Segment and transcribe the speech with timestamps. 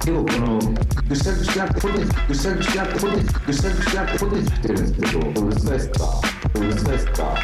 [0.00, 0.58] 結構この
[1.08, 6.20] ぐしゃぐしゃってこでぐしゃぐしゃってこでぐしゃぐしゃってこで振ってるんですけどうるさいっすか
[6.54, 7.34] うるさいっすか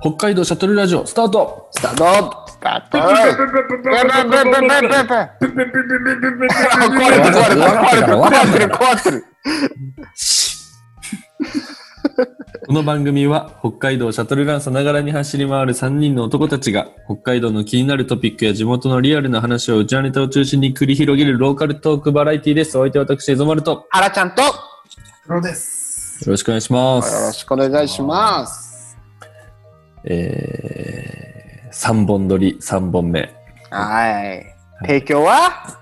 [0.00, 3.14] 北海道シャトルラジオスタートスタートスタート壊
[7.10, 7.36] れてる
[8.06, 9.24] 壊れてる壊れてる
[12.66, 22.76] この番組は北海道シャトルランさながらに走り回る3人の男たちが北海道の気になるトピックや地元のリアルな話を内輪ネタを中心に繰り広げるローカルトークバラエティです。
[22.78, 23.70] お相手は私、エゾマルと。
[23.72, 24.42] よあらちゃんと。
[24.42, 24.52] よ
[25.26, 26.28] 黒です。
[26.28, 27.26] ろしくお願いします。
[27.26, 28.96] ろしくお願いします。
[30.04, 33.34] えー、3本撮り3本目。
[33.70, 34.44] はい。
[34.82, 35.78] 提供は？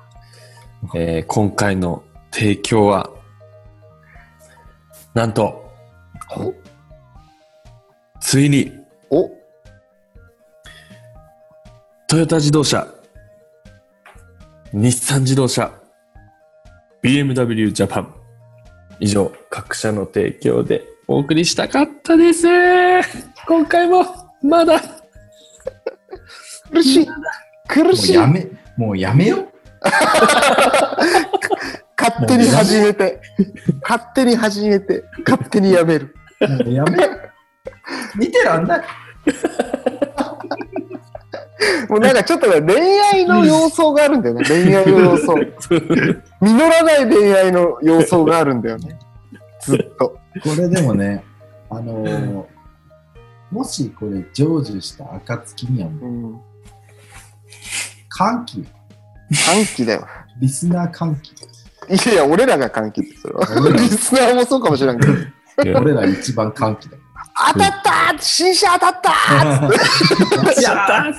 [0.95, 3.11] えー、今回の提供は、
[5.15, 5.71] なんと、
[8.21, 8.73] ついに
[9.11, 9.31] お
[12.09, 12.87] トヨタ自動車、
[14.73, 15.71] 日産自動車、
[17.03, 18.15] BMW ジャパン。
[19.01, 22.47] 以上、各社の提供でお送りしたかったです。
[23.47, 24.07] 今回も、
[24.43, 24.81] まだ、
[26.71, 27.09] 苦しい。
[27.69, 29.52] 苦もうしいやめもうやめよ
[31.99, 33.21] 勝手に始めて。
[33.83, 35.05] 勝手に始めて。
[35.25, 36.15] 勝手にやめる。
[36.41, 36.85] やめよ
[38.17, 38.83] 見てらんない。
[41.89, 42.81] もうなんかちょっとね恋
[43.13, 44.45] 愛の要素があるんだよね。
[44.47, 45.35] 恋愛の要素。
[46.41, 48.99] 実らない恋愛の要素があるんだよね。
[49.61, 50.09] ずっと。
[50.09, 50.19] こ
[50.57, 51.23] れでもね、
[51.71, 52.45] あのー
[53.53, 56.41] もしこれ成就した暁にはもううん。
[58.09, 58.67] 歓喜、
[59.33, 60.07] 歓喜だよ。
[60.41, 61.33] リスナー歓喜。
[61.91, 63.47] いやいや俺らが歓喜ですそれは。
[63.61, 65.13] 俺らリスナーもそうかもしれんけど。
[65.81, 67.03] 俺ら一番歓喜だよ。
[67.55, 68.15] 当たった！
[68.23, 69.11] 新車当たった！
[70.63, 71.15] やったい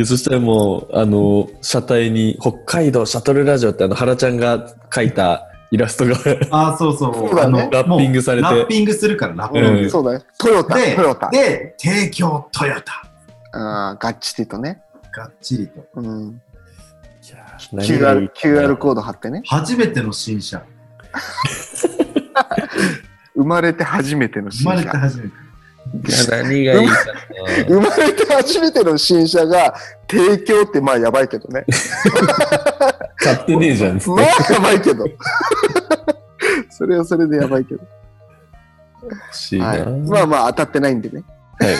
[0.00, 6.14] やそしたらもう、あの、車体に北海道シャトルラジオってあの、原ちゃんが描いたイラストが
[6.50, 7.14] ああ、そうそう。
[7.14, 7.62] そうだね。
[7.62, 8.48] あのラッピングされて。
[8.48, 9.68] もうラッピングするから、ラッピング。
[9.82, 10.24] うんそうだね。
[10.38, 10.74] トヨタ。
[10.76, 11.30] でトヨタ。
[11.30, 13.04] で、提供トヨタ。
[13.52, 14.82] あーガッチリとね、
[15.16, 15.86] がっちりと。
[15.94, 16.40] うん、
[17.72, 20.64] 何がいい QR, QR コード貼ってね初めての新車。
[23.34, 25.34] 生まれて初めての新生まれて車初めて。
[25.92, 27.20] いや何がいいかね。
[27.68, 29.74] 生まれて初めての新車が
[30.08, 31.64] 提供ってまあやばいけどね
[33.16, 34.52] 買ってねえじゃんまあて。
[34.52, 35.04] やばいけど
[36.70, 37.82] それはそれでやばいけど、
[39.02, 39.66] 欲しいな。
[39.66, 41.24] はい、まあまあ当たってないんでね
[41.58, 41.74] はい。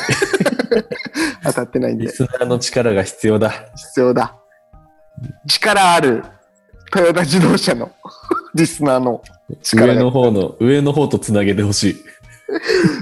[1.44, 3.50] 当たってないんでリスナーの力が必要だ。
[3.76, 4.36] 必要だ
[5.46, 6.24] 力ある
[6.90, 7.90] トヨタ自動車の
[8.54, 9.22] リスナーの
[9.62, 11.96] 力が上の方の、上の方とつなげてほしい。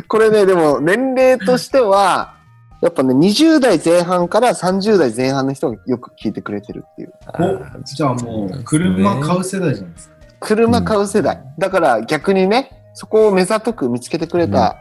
[0.08, 2.34] これね、でも年齢としては、
[2.82, 7.12] やっぱね、20代前半から30代前半の人がよく聞いてくれてるっていう。
[7.38, 10.14] おじゃあもう、車買う世代じゃないですか。
[10.40, 11.42] 車買う世代。
[11.58, 14.76] だから逆にね、そこを目ざとく見つけてくれた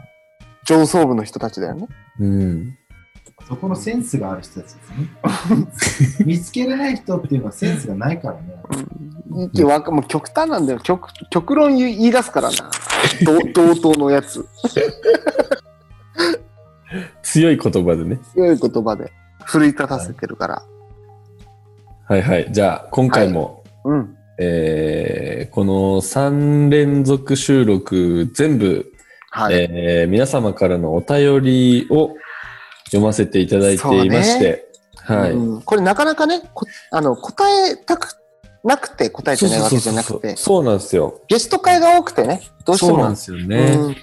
[0.68, 1.88] 上層部の人たちだよね。
[2.20, 2.78] うん。
[3.48, 6.26] そこのセンスがある人たちですね。
[6.28, 9.50] 見つけれない人っていうのはセンスがないからね。
[9.54, 10.80] いやわかもう極端なんだよ。
[10.80, 12.56] 極極論言い言い出すからな。
[13.24, 14.46] ど同等のやつ。
[17.24, 18.20] 強い言葉でね。
[18.34, 19.12] 強い言葉で
[19.46, 20.62] 奮い立たせてるから。
[22.10, 22.52] はいはい。
[22.52, 24.16] じゃあ、今回も、うん。
[24.40, 28.94] えーこの3連続収録全部、
[29.30, 29.56] はい。
[29.56, 32.16] えー皆様からのお便りを
[32.86, 35.32] 読ませていただいていまして、はい。
[35.32, 38.16] うんこれなかなかね、こあの答えたく
[38.64, 41.22] なくて答えてないわけじゃなくて、そうなんですよ。
[41.28, 42.92] ゲスト会が多くてね、どうしても。
[42.92, 43.58] そうなんですよね。
[43.58, 43.96] うん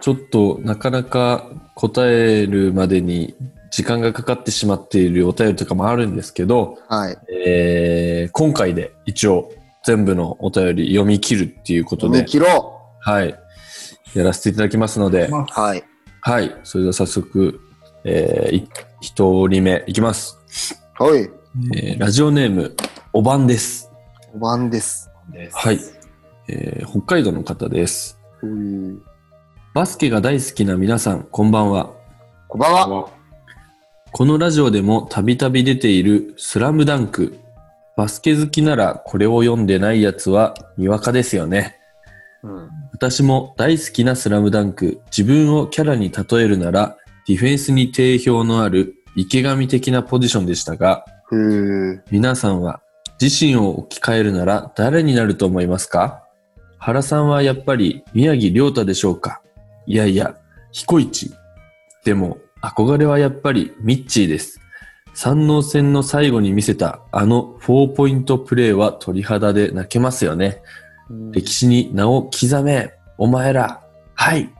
[0.00, 3.34] ちょっとなかなか答えるまでに
[3.70, 7.18] 時間がかかってしまっているお便りとかもあるんですけど、はい。
[7.46, 9.52] えー今回で一応
[9.84, 13.34] 全部のお便り読み切るっていうことで読み、切ろはい。
[14.14, 15.28] やらせていただきますので。
[15.30, 15.84] はい。
[16.20, 16.54] はい。
[16.64, 17.60] それでは早速、
[18.04, 18.68] えー、い
[19.00, 20.38] 一人目いきます。
[20.98, 21.30] はい。
[21.74, 22.76] えーラジオネーム、
[23.12, 23.90] おばんです。
[24.34, 25.10] 5番です。
[25.30, 25.80] あ、ですはい。
[26.48, 28.18] えー北海道の方です。
[28.42, 28.98] うん
[29.72, 31.92] バスケが大好きな皆さん、こんばんは。
[32.48, 33.08] こんばんは。
[34.12, 37.38] このラジオでもたびたび出ているスラムダンク。
[37.96, 41.78] バスケ好きならこれを読んでないやつはにわかですよね。
[42.42, 42.68] うん
[43.02, 45.00] 私も大好きなスラムダンク。
[45.06, 51.06] 自分をキャラに例えるなら、ディフェンスに定評のある池上的なポジションでしたが、
[52.10, 52.82] 皆さんは
[53.18, 56.24] 自身を置き換えるなら誰になると思いますか？
[56.76, 59.40] 原さんはやっぱり宮城亮太でしょうか？
[59.86, 60.36] いやいや、
[60.70, 61.32] 彦一。
[62.04, 64.60] でも、憧れはやっぱりミッチーです。
[65.14, 70.60] 三能戦の最後に見せたあの4ポイントプレーは鳥肌で泣けますよね。
[71.32, 73.82] 歴史に名を刻め、お前ら。
[74.14, 74.52] はい。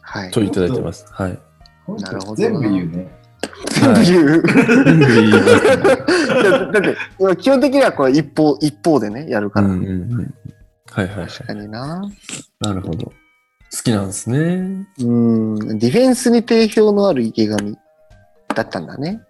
[0.00, 0.30] はい。
[0.30, 1.04] といただいてます。
[1.10, 1.38] はい。
[2.00, 3.08] なるほどな全部言うね。
[3.82, 4.42] はい言う。
[4.42, 6.96] 全部言いますねだだって、
[7.42, 9.66] 基本的にはこれ一方、一方でね、やるから。
[9.66, 10.34] うんうんうん。
[10.90, 11.26] はいはいはい。
[11.28, 12.08] 確かにな。
[12.60, 13.06] なるほど。
[13.06, 13.12] 好
[13.82, 14.86] きなんですね。
[15.00, 17.56] うん、ディフェンスに定評のある池上
[18.54, 19.20] だったんだね。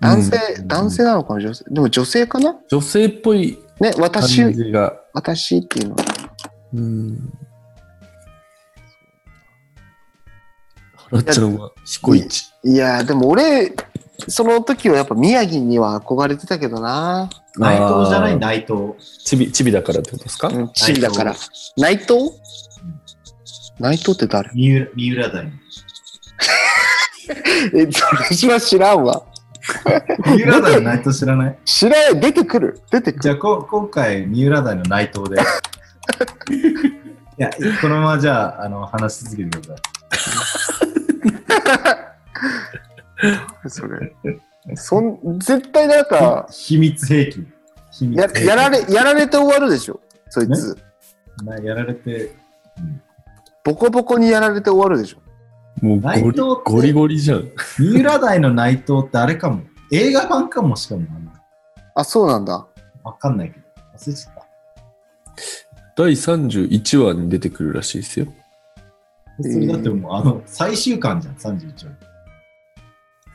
[0.00, 1.40] 男性、うん男性なのかな？
[1.40, 2.54] 女性でも女性かな？
[2.68, 4.42] 女性っぽいね、感私。
[5.14, 6.04] 私っていうのは。
[6.74, 7.32] うん。
[11.10, 12.52] 原ちゃんは彦一。
[12.62, 13.72] いやー、でも俺、
[14.28, 17.30] その時はやっぱ宮城には憧れてたけどな。
[17.56, 18.94] 内藤じゃない内藤。
[19.24, 21.34] ちび、ちびだからってことですか、うん、チビだから。
[21.76, 22.14] 内藤？
[23.78, 24.50] 内藤って誰？
[24.52, 25.52] 三浦三浦大。
[27.74, 27.88] え、
[28.34, 29.22] それは知らんわ。
[30.24, 31.58] 三浦大の内藤知らない？
[31.64, 32.20] 知らない。
[32.20, 32.80] 出てくる。
[32.90, 33.22] 出てくる。
[33.22, 35.36] じゃあこ今回三浦大の内藤で。
[37.38, 39.76] いや、このままじゃあ、あの、話し続けてくだ
[43.62, 44.14] さそれ。
[44.74, 46.52] そん、絶対なんか、い。
[46.52, 47.46] 秘密兵器。
[47.92, 50.00] 秘密ややられ、やられて終わるでしょ。
[50.28, 50.76] そいつ。
[51.44, 52.34] なやられて、
[53.64, 55.18] ボコボコにやられて終わるでしょ。
[55.80, 56.20] もうゴリ
[56.64, 57.50] ゴリゴリじゃん。
[57.78, 59.62] 三浦大の内藤ってあれかも。
[59.90, 61.06] 映画版かもしかも。
[61.94, 62.66] あ、そうなんだ。
[63.02, 63.66] わかんないけど。
[63.96, 64.46] 忘れちゃった。
[65.96, 68.26] 第31話に出てくるらしいですよ。
[69.42, 71.72] それだってもう、あの、最終巻じゃん、31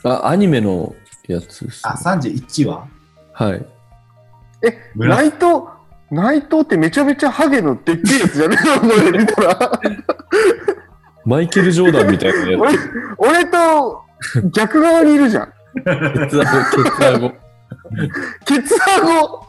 [0.03, 0.19] 話。
[0.21, 0.93] あ、アニメの
[1.27, 2.87] やつです、あ、31話？
[3.33, 3.65] はい。
[4.95, 5.41] 村内藤、
[6.11, 8.55] 内藤ってめちゃめちゃハゲのでっけえやつじゃね？
[8.61, 9.81] えのこれ見たら。
[11.25, 12.77] マイケル・ジョーダンみたいなや俺、
[13.17, 14.03] 俺と
[14.53, 15.53] 逆側にいるじゃん。
[15.75, 15.83] つ。
[15.83, 17.31] ケツアゴ、
[18.45, 19.45] ケツアゴ。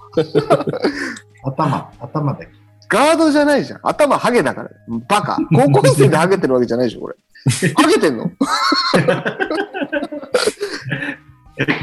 [1.45, 2.49] 頭、頭だけ。
[2.89, 3.81] ガードじゃないじゃん。
[3.83, 4.71] 頭ハゲだから。
[5.09, 5.37] バカ。
[5.55, 7.17] 高校生でハゲてるわけじゃないでしょ、これ。
[7.77, 8.31] ハゲてんの？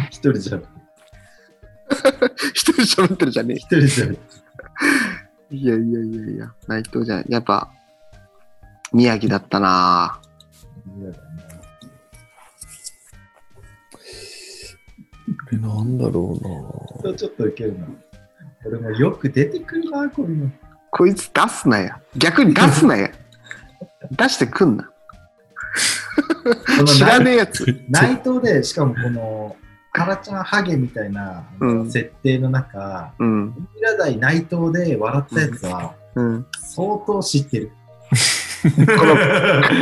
[0.10, 0.64] 一人じゃん。
[2.54, 4.14] 一人喋ってるじゃね一人じゃん。
[4.14, 4.18] え。
[5.52, 7.26] いやいやいやいや、内藤じゃん。
[7.28, 7.70] やっぱ、
[8.94, 10.22] 宮城だったな
[15.52, 16.38] え、なんだろ
[17.04, 17.88] うなちょっとウケるな。
[18.66, 20.52] 俺もよく出てくるな、こういうの。
[20.92, 22.00] こいつ出すなや。
[22.16, 23.12] 逆に出すなや。
[24.12, 24.90] 出してくんな。
[26.86, 27.66] 知らねえやつ。
[27.90, 29.56] 内藤で、しかもこの、
[29.92, 33.68] カラちゃんハゲみたいなうん設定の中、うん。
[33.76, 36.46] 三浦大内藤で笑ったやつは、うん。
[36.60, 37.72] 相当知ってる。
[38.64, 39.16] この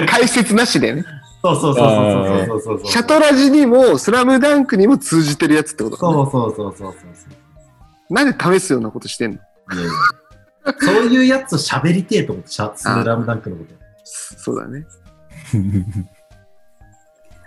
[0.07, 1.06] 解説なしでね。
[1.44, 2.92] そうそうそうそうそうそうそう。
[2.92, 7.07] シャトラジにも、スラムダンクにも通じてるやつってことそうそうそうそうそうそ
[8.10, 8.13] う。
[8.13, 9.39] なんで試すようなことしてんの？
[10.80, 13.74] そういうやつと喋りてえと思って、スラムダンクのこと。
[14.04, 14.86] そうだね。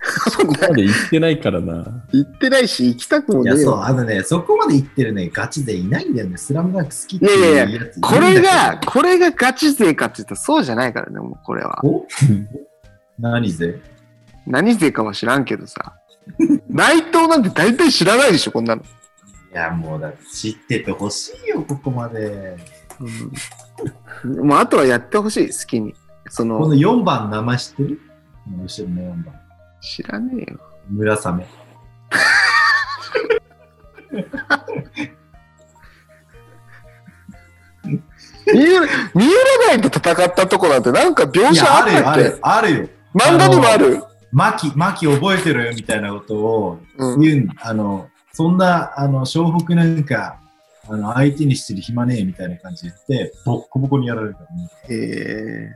[0.30, 1.84] そこまで言ってないからな。
[2.12, 3.80] 行ってないし、行きたくもいや、そう。
[3.80, 6.36] あのね、そこまで言ってるね、ガチでいないんだよね。
[6.36, 11.80] スラムダンク好きっていやいやいうやついこるんだけどれが、これがガチ勢かって言ったらそうじゃないからね、もうこれは。
[11.84, 12.06] お？
[13.18, 13.80] 何ぜ
[14.46, 15.94] 何勢かは知らんけどさ。
[16.68, 18.82] 内藤なんて大体知らないでしょ、こんなの。
[18.82, 18.84] い
[19.52, 22.56] や、もうだって知っててほしいよ、ここまで。
[24.24, 25.94] うん、もうあとはやってほしい、好きに。
[26.28, 28.00] そこのの、4番名前知ってる？
[28.62, 29.43] 後ろの4番。
[29.84, 30.58] 知らねえよ。
[30.88, 31.46] 村雨。
[38.46, 42.18] 三浦、三浦大と戦ったとこなんてなんか描い写や、あるよ、あったっけ？
[42.18, 42.88] あるよ、あるよ。
[43.14, 47.20] 漫画にもあるマキ、マキ覚えてるみたいなことをうん。
[47.20, 50.40] 言うん、あの、そんな、あの、湘北なんか、
[50.88, 54.70] あの、相手にしてる暇ねえみたいな感じで言って、ボッコボコにやられるからね。
[54.88, 55.72] え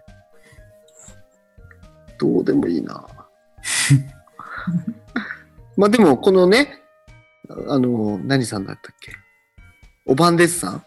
[2.16, 3.06] ー、どうでもいいな。
[5.76, 6.80] まあでも、このね、
[7.68, 9.12] あの、何さんだったっけ？
[10.06, 10.82] おばんですさん？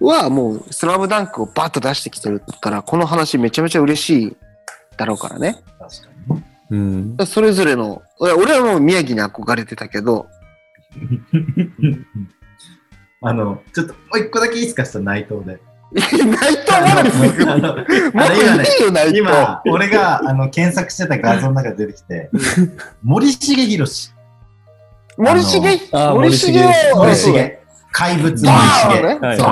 [0.00, 4.36] はもう、スラムダンクをバッと出してきてるって言ったら、この話めちゃめちゃ嬉しい
[4.96, 5.62] だろうからね。
[5.78, 6.42] 確かに。
[6.70, 7.16] うん。
[7.26, 10.26] それぞれの、俺俺はもう宮城に憧れてたけど、
[13.22, 15.60] あの、ちょっともう一個だけいいですかした内藤で。
[15.94, 17.50] 内藤まだ続く。
[17.50, 17.84] あのもう
[18.16, 19.18] あれ今ねいいよ、内藤。
[19.18, 22.30] 今、俺があの検索してた画像の中で出てきて、
[23.02, 24.12] 森重宏。
[25.18, 25.60] 森重？
[26.14, 27.58] 森重を森重。
[27.92, 28.48] 怪物森重。
[29.02, 29.42] ねそうはいは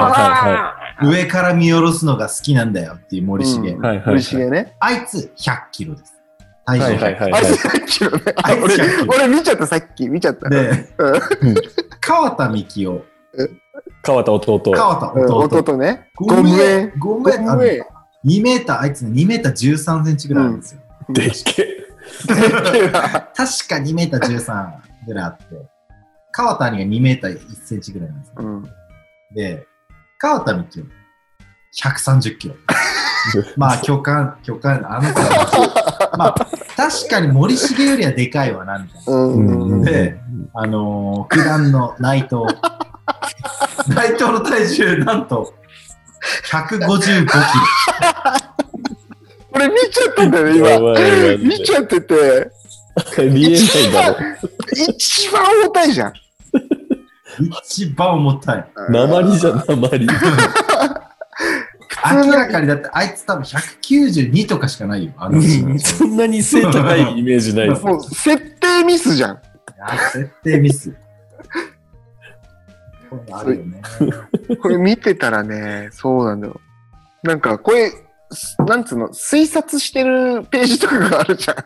[0.49, 3.73] いは上から見下ろすのが好きなんだよっていう森重。
[3.73, 4.77] うんはいはい森重ね。
[4.81, 6.15] あいつ100キロです。
[6.65, 10.09] 体重はい100はいはいはいあいつ俺100キロ俺見ちゃった、さっき。
[10.09, 10.49] 見ちゃった。
[10.49, 11.55] でうん、
[12.01, 13.05] 川田幹夫、
[14.03, 14.61] 川田弟。
[14.73, 15.59] 川田うん弟。
[15.59, 16.09] 弟ね。
[16.17, 16.99] ごゴムめエん。
[16.99, 17.35] ごめん。
[17.35, 17.83] あのゴムエ。
[18.25, 20.81] 2メーター、あいつね、2メーター13センチぐらいあるんですよ。
[21.09, 21.81] でっけえ。
[22.31, 23.33] 確
[23.69, 24.71] か2メーター13
[25.07, 25.45] ぐらいあって、
[26.33, 28.35] 川田兄が2メーター1センチぐらいなんですよ。
[28.37, 28.71] うん。
[29.35, 29.67] で、
[30.19, 30.87] 川田幹夫、
[31.89, 32.55] 130キロ。
[33.57, 36.35] まあ、巨漢、巨漢、あの子は、まあ、
[36.77, 39.13] 確かに森重よりはでかいわな、みたいな。
[39.15, 39.41] う
[39.79, 39.83] ん。
[39.83, 40.21] で
[40.55, 42.37] あのー、九段の内藤。
[43.89, 45.55] 内藤の体重、なんと、
[46.51, 47.27] 155キロ。
[49.53, 50.93] 俺見ちゃったんだよね、や今。
[50.93, 51.39] ばいやばい。
[51.39, 52.51] 見ちゃってて。
[53.31, 54.17] 見えないだろ。
[54.89, 55.93] 一番重たい。
[55.93, 56.13] じゃん。
[57.63, 58.71] 一番重たい。
[58.91, 60.07] 鉛じゃん、鉛。
[62.03, 63.15] 明らかにだって、あい。
[63.15, 65.07] つ多分192とかしかない。
[65.07, 65.13] よ。
[65.17, 65.43] あの
[65.79, 67.19] そんなに背高い。
[67.19, 67.71] イメージない。
[67.71, 67.85] です。
[67.85, 69.39] もう設定ミスじゃん。
[69.83, 70.95] あ設定ミス。
[73.33, 73.83] あるよね。
[74.61, 76.61] これ見てたらね、そうなんだよ。
[77.23, 77.93] なんか、これ、
[78.33, 81.57] すなんつうの、推察してるページとかがあるじゃん。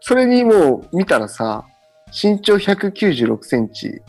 [0.00, 1.64] それにもう見たらさ、
[2.10, 4.02] 身長196センチ、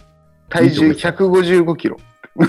[0.49, 1.97] 体重155キロ。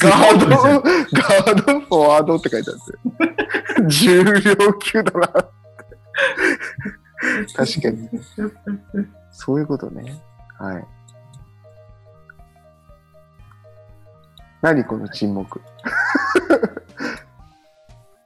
[0.00, 2.74] ガード、ガード、フォワードって書いてあ
[3.80, 3.88] る。
[3.88, 5.28] 重量級だな。
[7.54, 8.08] 確かに。
[9.30, 10.20] そういうことね。
[10.58, 10.86] はい。
[14.62, 15.60] 何この沈黙。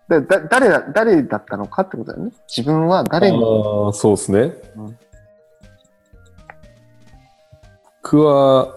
[0.09, 2.33] だだ誰だ誰だったのかってことだよね。
[2.49, 3.37] 自分は誰に。
[3.37, 3.41] あ
[3.89, 4.99] あ、そうですねうん。
[8.03, 8.75] 僕は、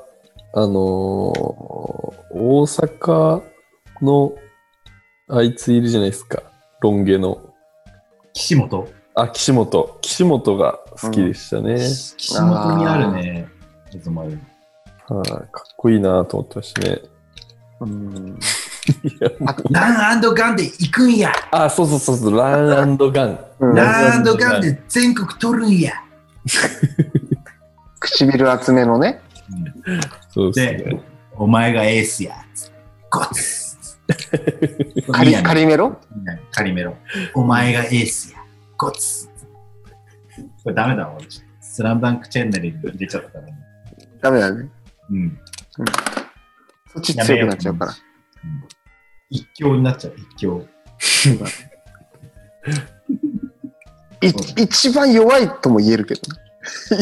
[0.54, 3.44] あのー大阪
[4.02, 4.36] の
[5.30, 6.42] あいついるじゃないですか。
[6.82, 7.54] ロン毛の。
[8.34, 10.00] 岸本あ、岸本。
[10.02, 11.78] 岸本が好きでしたね。
[11.78, 13.48] 岸本にあるね。
[13.92, 14.38] ちょっと前はい
[15.30, 17.02] かっこいいなと思ってましたね。
[17.84, 18.40] うん
[19.72, 21.32] ランガンで行くんや。
[21.52, 23.40] あ、そうそうそうそう、ランガン。
[23.60, 25.94] うんランガンで全国取るんや。
[28.00, 29.22] 唇厚めのね。
[30.30, 31.02] そうですでね。、
[31.36, 32.36] お前がエースや。
[33.10, 33.78] ゴッツ
[35.12, 35.98] カリカリメロ？
[36.52, 36.98] カリメロ。
[37.34, 38.40] お前がエースや。
[38.78, 39.30] ゴッツ
[40.64, 41.28] これダメだわ、俺。
[41.62, 43.54] スラムダンクチャンネルに入れちゃったからね。
[44.22, 44.70] ダメだね。
[45.10, 45.40] うん。
[46.94, 47.92] そっち強くなっちゃうから。
[47.92, 47.98] うん
[49.30, 50.62] 一強になっちゃう、一強。
[54.22, 54.28] い
[54.64, 56.40] 一番弱いとも言えるけどね。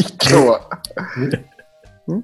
[0.00, 0.60] 一挙は。
[2.08, 2.14] ん？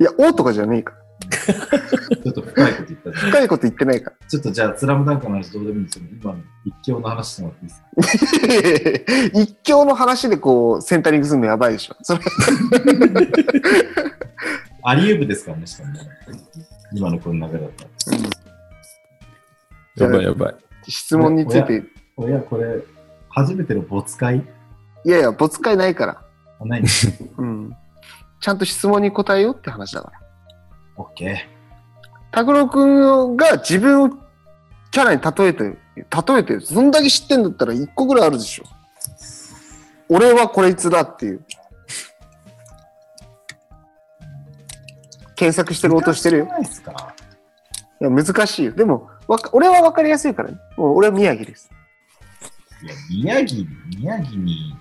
[0.00, 0.94] いや、王とかじゃねえか
[1.28, 3.30] ちょっと深いこと言ったじゃんら。
[3.30, 9.38] 深いこと言ってないかちょっとじゃあ、スラムダンクの話どうでもいいんですけど、今の一強の話してもらっていいですか？
[9.38, 9.42] ら。
[9.42, 11.96] 一挙の話でこう、センタリングするのやばいでしょ。
[12.02, 12.20] それ
[14.88, 16.00] アリウーブですからね、しかもね。
[16.94, 17.84] 今のこの流れだった
[20.06, 20.08] ら。
[20.08, 20.54] やばいやばい。
[20.88, 21.82] 質問について、
[22.16, 22.82] おや、これ、
[23.28, 24.38] 初めての没会
[25.04, 25.10] い？
[25.10, 26.22] やいや、没会ないから。
[26.58, 27.12] あないんです。
[27.36, 27.76] うん。
[28.40, 30.20] ちゃんと質問に答えようって話だから。
[30.96, 31.46] オッケ
[32.30, 34.08] 拓郎くんが自分を
[34.90, 35.64] キャラに例えて、
[35.96, 38.64] 例えて、そんだけ知ってんだったら一個ぐらいあるでしょ。
[40.08, 41.44] 俺はこいつだっていう。
[45.38, 46.46] 検索してる音してるよ。
[46.46, 47.14] ないですか？
[48.00, 48.72] いや、難しいよ。
[48.72, 49.08] でも、
[49.52, 50.58] 俺は分かりやすいからね。
[50.76, 51.70] もう俺は宮城です。
[52.82, 53.64] いや、宮城、
[53.96, 54.74] 宮城に、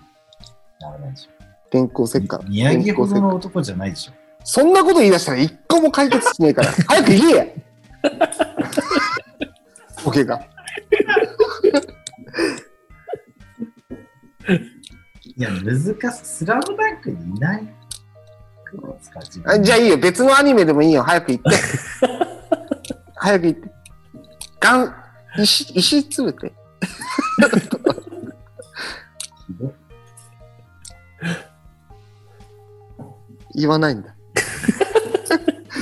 [0.82, 1.30] ダメなんでしょ。
[1.70, 2.40] 電光石火。
[2.48, 4.14] 宮城ほどの男じゃないでしょ。
[4.44, 6.72] そんなこと言い出したら一個も解決しねえから。
[6.88, 7.46] 早く言えや
[10.06, 10.40] ボケが。
[15.36, 16.26] いや、難しい。
[16.26, 17.68] スラムダンクにいない。
[18.98, 19.98] ですか自分あじゃあいいよ。
[19.98, 21.04] 別のアニメでもいいよ。
[21.04, 21.50] 早く言って。
[23.16, 23.72] 早く言って。
[24.60, 24.94] ガン、
[25.40, 26.52] 石、石つぶて。
[33.56, 34.14] 言わないんだ。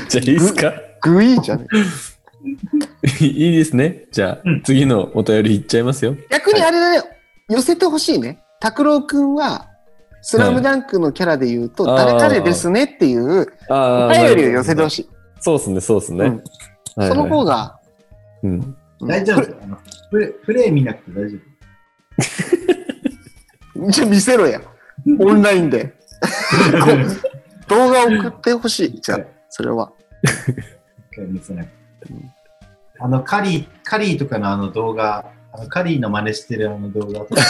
[0.10, 0.74] じゃあいいですか？
[1.01, 1.65] グイーじゃね？
[3.03, 3.25] え。
[3.25, 4.05] いいですね。
[4.12, 6.15] じゃあ、うん次のお便りいっちゃいますよ。
[6.29, 7.03] 逆にあれだね。
[7.50, 8.39] 寄せてほしいね。
[8.60, 9.67] 拓郎くんは、
[10.27, 14.89] スラムダンクのキャラで言うと、はい誰々ですねっていう、あお便りを寄せてほい。
[14.89, 15.10] しい。
[15.39, 16.25] そうですね、そうですね。
[16.25, 16.41] うんはい
[16.98, 17.79] はいその方が、
[18.41, 18.51] うん。
[18.51, 18.75] うん
[19.08, 19.41] 大丈夫？
[19.41, 19.77] ですあの
[20.10, 21.38] プレプレイ見なくて大丈
[23.77, 23.86] 夫。
[23.91, 24.60] じゃあ見せろや。
[25.20, 25.94] オンラインで。
[27.70, 29.00] 動画送ってほしい。
[29.00, 29.91] じゃあ、それは。
[33.00, 37.44] あの、カリー、カリーとかのあの動画、あのカリーの真似してるあの動画とか、あ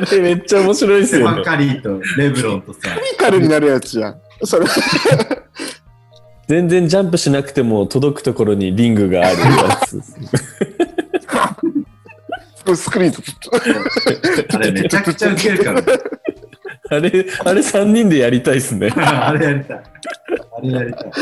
[0.00, 1.44] れめっちゃ面白いですステファン・よね。
[1.44, 4.20] カリーとレブロンとさ、コミカルになるやつじゃん。
[4.44, 4.66] それ。
[6.48, 10.02] 全然ジャンプしなくても届くところにリングがあるやつ。
[12.76, 14.56] スクリーンと。
[14.56, 15.82] あれめちゃくちゃウケるから、
[16.90, 18.90] あれ、あれ3人でやりたいですね。
[18.96, 19.76] あれやりたい。
[19.78, 21.12] あれやりたい。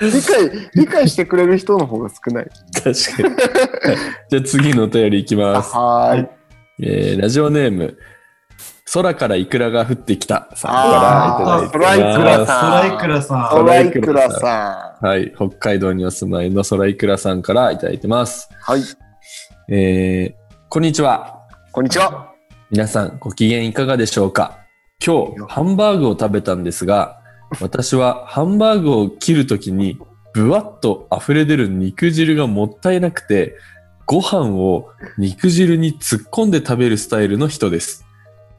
[0.00, 2.46] 理解、理解してくれる人の方が少ない。
[2.72, 3.36] 確かに。
[4.30, 5.74] じゃあ次のお便りいきます。
[5.74, 6.28] はーい。
[6.80, 7.96] えーラジオネーム、
[8.92, 12.46] 空からイクラが降ってきたさんあーからいただいてます。
[12.46, 15.08] 空イクラさんストライクラさトん。
[15.08, 18.48] はい、北海道にお住まいの空イクラさんからいただいてます。
[18.50, 18.56] ん。
[18.56, 18.82] はい。
[19.68, 21.38] えーこんにちは。
[21.70, 22.32] こんにちは。
[22.72, 24.58] 皆さんご機嫌いかがでしょうか？
[25.04, 27.20] 今日ハンバーグを食べたんですが
[27.60, 29.96] 私はハンバーグを切るときに
[30.32, 33.54] ぶわっと溢れ出る肉汁がもったいなくて
[34.06, 38.04] ご飯を肉汁に突っ込んで食べるスタイルの人です。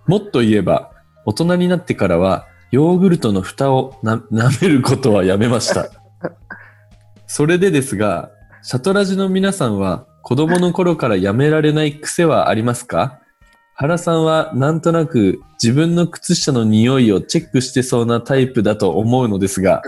[0.08, 0.92] もっと言えば
[1.26, 5.90] 大人になってからはヨーグルトの蓋をな舐めることはやめました。
[7.28, 8.32] それでですが
[8.64, 13.20] シャトラジの皆さんは子供の頃からやめられない癖はありますか？
[13.76, 19.82] 原さんはなんとなく自分の靴下の匂いをチェックしてそうなタイプだと思うのですが、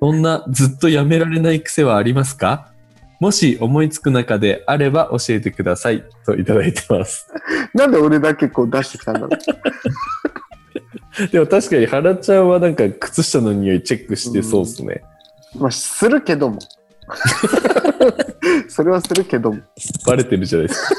[0.00, 2.72] そんなずっとやめられない癖はありますか？
[3.18, 7.28] もし思いつく中であれば教えてくださいといただいてます。
[7.74, 9.30] なんで俺だけこう出してきたんだろう。
[11.32, 15.02] でも確かに原ちゃんはなんか靴下の匂いチェックしてそうですね。
[15.58, 16.58] まあ、するけども。
[18.68, 19.60] それはするけども。
[20.06, 20.94] バレてるじゃないですか。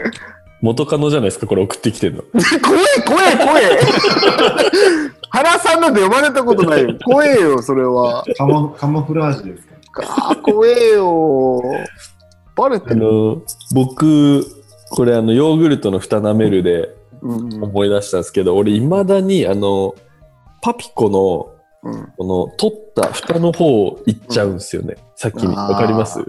[0.60, 2.22] 元カノじゃないですか、これ送ってきてるの。
[2.22, 3.80] 怖え、怖え、怖え。
[5.30, 6.98] 原さんなんて呼ばれたことないよ。
[7.02, 8.24] 怖えよ、それは。
[8.36, 11.60] カモカモフラージュですか怖えよ。
[12.56, 12.96] バレてある。
[12.96, 13.42] の、
[13.74, 14.44] 僕、
[14.90, 19.94] これあの、ヨーグルトの蓋舐めるでうん思い出したんですけど、俺未だにあの、
[20.62, 24.96] パピコのうんこの取った蓋の方をいっちゃうんですよね。
[25.16, 25.54] 先に。
[25.56, 26.22] あーわかります？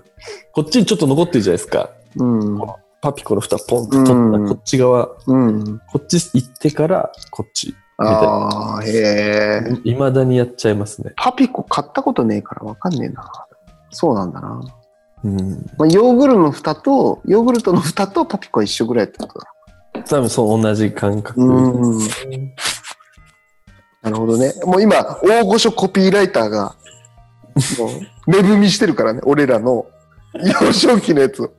[0.53, 1.89] こっちにちょっと残ってるじゃないですか。
[2.15, 2.61] うん
[3.01, 5.79] パピコの蓋ポンと取った、うんこっち側、うん。
[5.91, 7.75] こっち行ってからこっち。
[7.97, 9.61] ああ、へえ。
[9.83, 11.11] いまだにやっちゃいますね。
[11.17, 13.29] パピコ買ったことねえからわかんねえな。
[13.91, 14.61] そうなんだな。
[15.23, 15.65] うん。
[15.77, 19.45] まあ、ヨーグルの蓋と、ヨーグルトの蓋とパピコは一緒ぐらいってことだ。
[20.05, 21.41] 多分そう同じ感覚。
[21.41, 21.99] うん。
[24.01, 24.53] なるほどね。
[24.65, 26.75] もう今、大御所コピーライターが、
[27.77, 29.85] もう、値踏みしてるからね、俺らの
[30.33, 31.51] 幼少期のやつを。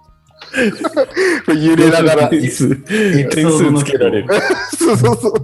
[1.49, 2.29] 揺れながら。
[2.29, 4.29] 点数つけられる。
[4.77, 5.35] そうそうそう。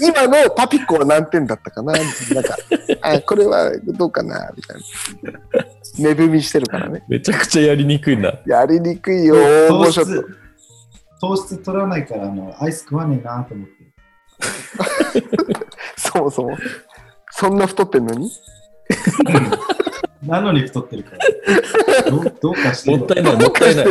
[0.00, 2.56] 今のパピコは何点だったかななんか、
[3.00, 5.64] あ、これはどうかなみたいな。
[6.02, 7.04] 値踏みしてるからね。
[7.08, 8.32] めちゃくちゃやりにくいな。
[8.46, 10.06] やりにくいよ、大糖御所と。
[10.06, 10.24] 質、
[11.20, 13.74] 糖質取らないから、あの、アイス食わねえなと思って。
[15.96, 16.56] そもそも。
[17.32, 18.30] そんな太ってんのに？
[20.22, 21.18] なのに太ってるから。
[22.10, 23.86] どうどうかしてるもったいない、もったいない。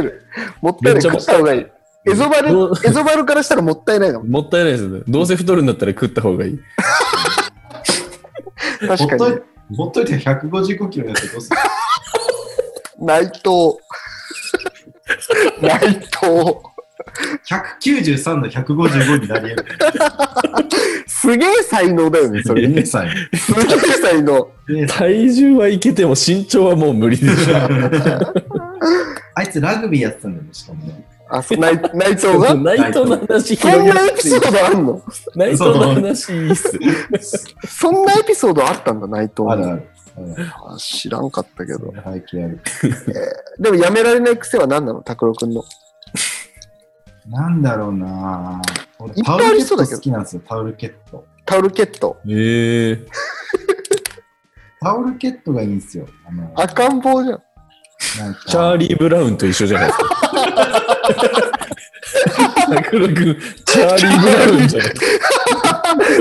[0.62, 1.02] もったいない。
[1.02, 1.66] 食った方がいい。
[2.10, 2.50] エゾバル
[2.86, 4.26] エゾバルからしたらもったいないかも。
[4.26, 5.02] もったいないですね。
[5.08, 6.60] どうせ太るんだったら食った方がいい。
[8.88, 9.42] 確かにほっとい。
[9.76, 11.58] ほっといて155キロやってどうする？
[13.00, 13.78] 内藤。
[15.62, 16.58] 内藤。
[17.82, 19.78] 193の155になり得る。
[21.08, 22.68] すげえ才能だよね、それ。
[22.68, 23.08] すげえ才
[24.22, 24.50] 能。
[24.88, 27.56] 体重はいけても身長はもう無理でしょ。
[29.36, 31.04] あいつラグビーやってたんだよね、しかもね。
[31.30, 32.54] あ、そう内内藤が？
[32.56, 35.02] 内藤の話そ広げなんなエピソードあんの？
[35.36, 36.80] 内藤の話いいっす。
[37.68, 39.84] そんなエピソードあったんだ、内藤にあるある。
[40.74, 41.94] あ知らんかったけど。
[42.04, 42.60] 背景ある。
[43.60, 45.02] でもやめられない癖は何なの？
[45.02, 45.64] 拓郎くんの。
[47.30, 48.62] なんだろうな
[49.00, 51.26] 俺いっぱいありそうだけどタオルケット好きなんですよ、タオルケット。
[51.46, 52.18] タオルケット。
[52.30, 53.06] ええ
[54.82, 56.08] タオルケットがいいんですよ。
[56.26, 57.42] あの赤ん坊じゃん。
[58.20, 60.08] なんかチャーリー・ブラウンと一緒じゃないですか。
[62.76, 64.94] 拓郎君、チャーリー・ブラウンじゃない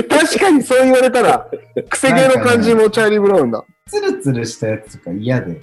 [0.09, 1.47] 確かにそう言われたら、
[1.89, 3.63] 癖毛の感じもチャーリー・ブラウンだ。
[3.87, 5.61] ツルツルしたやつとか嫌で。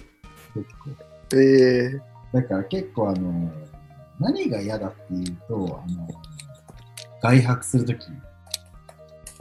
[0.54, 2.00] 結構ええ
[2.32, 3.50] だから結構あの、
[4.18, 6.08] 何が嫌だっていうと、あの、
[7.22, 8.06] 外泊するとき。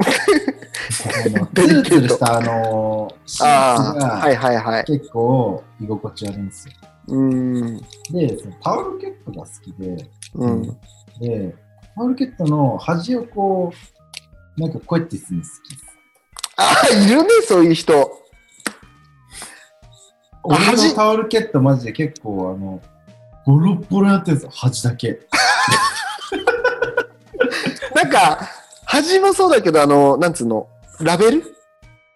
[1.56, 4.84] ツルツルしたあの、シーツああ、はがいはいはい。
[4.86, 6.74] 結構居心地悪いんですよ。
[7.08, 7.78] うーん。
[8.12, 10.64] で、そのタオルケットが好きで、うん。
[11.20, 11.56] で、
[11.96, 13.74] タオルケットの端をこ
[14.58, 15.86] う、なんかこうやってするの好きです。
[16.58, 18.23] ああ、いるね、そういう人。
[20.44, 22.82] 俺端のタオルケットマジで結構あの、
[23.46, 25.20] ボロッボロになってるんですよ、端だけ。
[27.96, 28.40] なんか、
[28.86, 30.68] 端もそうだけど、あの、なんつうの、
[31.00, 31.44] ラベル？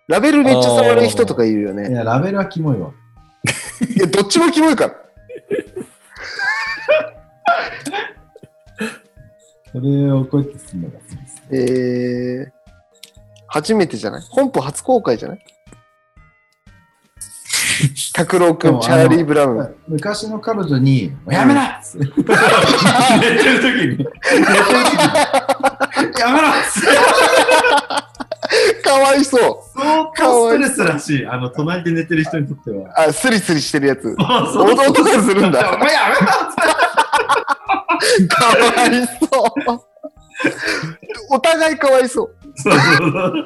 [0.08, 1.90] ラベルめっちゃ触る人とかいるよね。
[1.90, 2.92] いや、ラベルはキモいわ。
[3.96, 4.94] いや、どっちもキモいから。
[9.74, 11.44] それをこうやってするのが好きです。
[11.52, 12.52] えー、
[13.48, 14.22] 初めてじゃない？
[14.30, 15.40] 本邦初公開じゃない？
[18.18, 19.76] 拓郎くん、でもチャーリー・ブラウン。
[19.88, 22.32] 昔の彼女に、やめなっつって寝てる
[23.62, 24.10] 時に、寝てる時
[24.96, 25.04] に、
[26.20, 26.48] やめろ
[28.84, 29.80] かわいそう。
[29.80, 31.28] 相当ストレスらしい。
[31.28, 32.92] あの、隣で寝てる人にとっては。
[33.00, 34.02] あ、スリスリしてるやつ。
[34.02, 35.74] そうそう弟がするんだ。
[35.76, 36.26] お前やめろ
[38.28, 39.14] かわいそ
[39.76, 39.80] う。
[41.30, 42.36] お互いかわいそう。
[42.56, 43.46] そうそうそう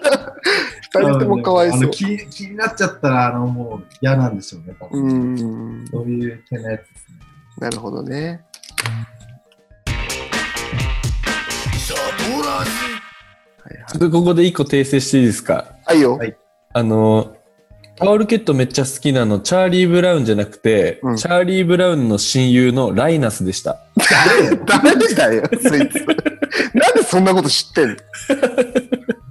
[0.81, 1.90] 二人ともかわいそうあの。
[1.90, 4.76] 気気になっちゃったら、あの、もう嫌なんでしょうね。
[4.80, 5.34] 多う分
[5.84, 5.88] ん。
[5.90, 7.20] そういう手のやつですね。
[7.60, 8.44] なるほどね。
[13.88, 15.76] ちょっとここで一個訂正していいですか？
[15.86, 16.18] はいよ。
[16.18, 16.36] はい
[16.74, 17.36] あの、
[17.98, 23.80] タオルケットめっちゃ好きなの、チャーリー・ブラウンじゃなくて、うんチャーリー・ブラウンの親友のライナスでした。
[24.66, 26.06] ダメだよ、そいつ。
[26.74, 27.96] なんでそんなこと知ってんの？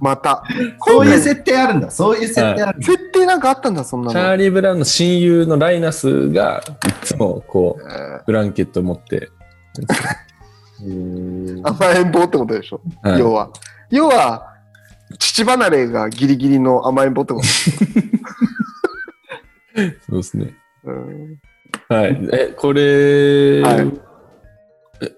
[0.01, 0.43] また。
[0.87, 1.91] そういう設定あるんだ。
[1.91, 2.85] そういう設定あるんだ。
[2.87, 4.11] 設定なんかあったんだ、そんなの。
[4.11, 9.29] チャーリー・ブラウンの親友のライナスが、いつもこう、えブランケット持って、
[11.63, 13.51] 甘えん坊ってことでしょ、はい要は。
[13.91, 14.47] 要は、
[15.19, 17.45] 父離れがギリギリの甘えん坊ってこと。
[20.09, 20.55] そうですね。
[20.83, 21.37] うん
[21.87, 22.29] はい。
[22.33, 23.91] え、これ、はい
[25.01, 25.11] え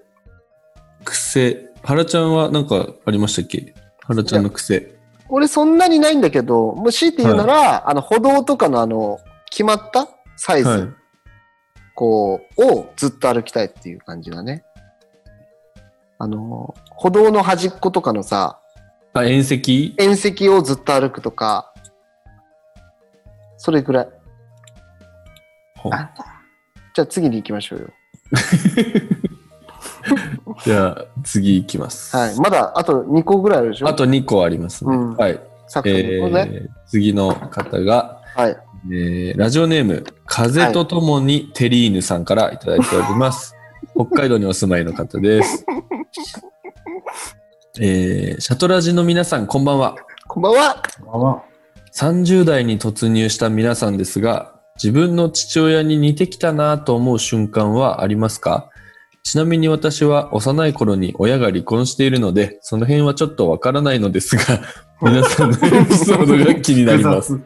[1.06, 1.70] 癖。
[1.84, 3.74] 原ちゃんは何かありましたっけ？
[4.08, 4.96] 原ちゃんの癖。
[5.30, 10.10] 俺そんなにないんだけど、もう強いて言うなら、あの歩道とかのあの、決まった？
[10.36, 10.90] サイズ、はい。
[11.96, 14.64] こう、をずっと歩きたいっていう感じだね。
[16.20, 18.60] あの、歩道の端っことかのさ、
[19.14, 19.96] あ、縁石？
[19.98, 21.74] 縁石をずっと歩くとか、
[23.58, 24.10] それぐらい。
[25.92, 26.12] あ
[26.96, 27.88] じゃあ次に行きましょうよ。
[30.66, 32.16] じゃあ、次行きます。
[32.16, 32.36] はい。
[32.40, 33.88] まだあと2個ぐらいあるでしょ？
[33.88, 34.96] あと2個ありますね。
[34.96, 35.40] うんはい。
[35.68, 36.50] サクサク行こうね。
[36.52, 38.58] えー次の方が、はい。
[38.92, 43.56] えーラジオネーム、風とともにテリーヌさんからいただいております。
[43.96, 45.66] 北海道にお住まいの方です。
[47.80, 49.96] えーシャトラジの皆さん、こんばんは。
[50.28, 50.82] こんばんは。
[51.06, 51.44] まあま
[51.94, 58.70] 30代に突入した皆さんですが、自分の父親に似てきたなと思う瞬間はありますか？
[59.24, 64.44] ちなみに私は幼い頃に親が離婚しているので、その辺はちょっとわからないのですが、
[65.02, 67.40] 皆さんのエピソードが気になります。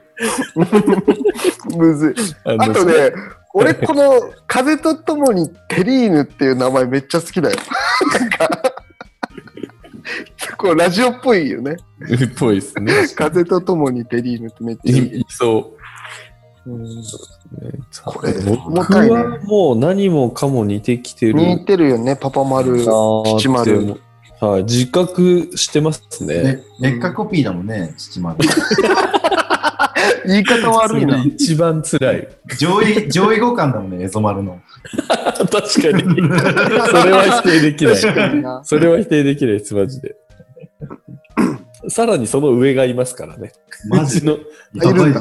[1.77, 2.15] むずい。
[2.45, 3.13] あとね、
[3.53, 4.11] 俺この
[4.47, 7.57] 風とともにテリーヌっていう名前めっちゃ好きだよ。
[8.19, 8.49] なんか、
[10.35, 11.73] 結構ラジオっぽいよね。
[11.73, 12.91] っ ぽいですね。
[13.15, 15.17] 風とともにテリーヌってめっちゃいい。
[15.17, 15.76] いいそう。
[16.67, 17.03] うん
[18.03, 18.33] これ
[18.69, 22.73] 僕はもう何もかも似てきてる似てるよね、パパ丸。
[22.73, 24.01] なーって七丸
[24.39, 26.43] はい、自覚してますね。
[26.43, 28.37] ね、劣化コピーだもんね、七丸。
[30.27, 31.23] 言い方悪いな。
[31.23, 32.27] 一番辛い。
[32.59, 34.59] 上位、上位互換だもんね、エゾ丸の。
[35.37, 35.69] 確かに。
[35.71, 37.95] それは否定できない。
[38.63, 40.15] それは否定できないです、マジで。
[41.89, 43.53] さらにその上がいますからね。
[43.87, 44.37] マジの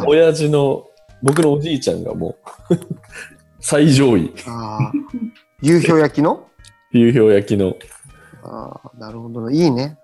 [0.06, 0.86] 親父の、
[1.22, 2.36] 僕のおじいちゃんがも
[2.70, 2.78] う、
[3.60, 5.26] 最上位、あー
[5.62, 6.46] 夕氷焼きの？
[6.92, 7.74] 流氷焼きの。
[8.44, 9.56] ああ、なるほどね。
[9.56, 9.98] いいね。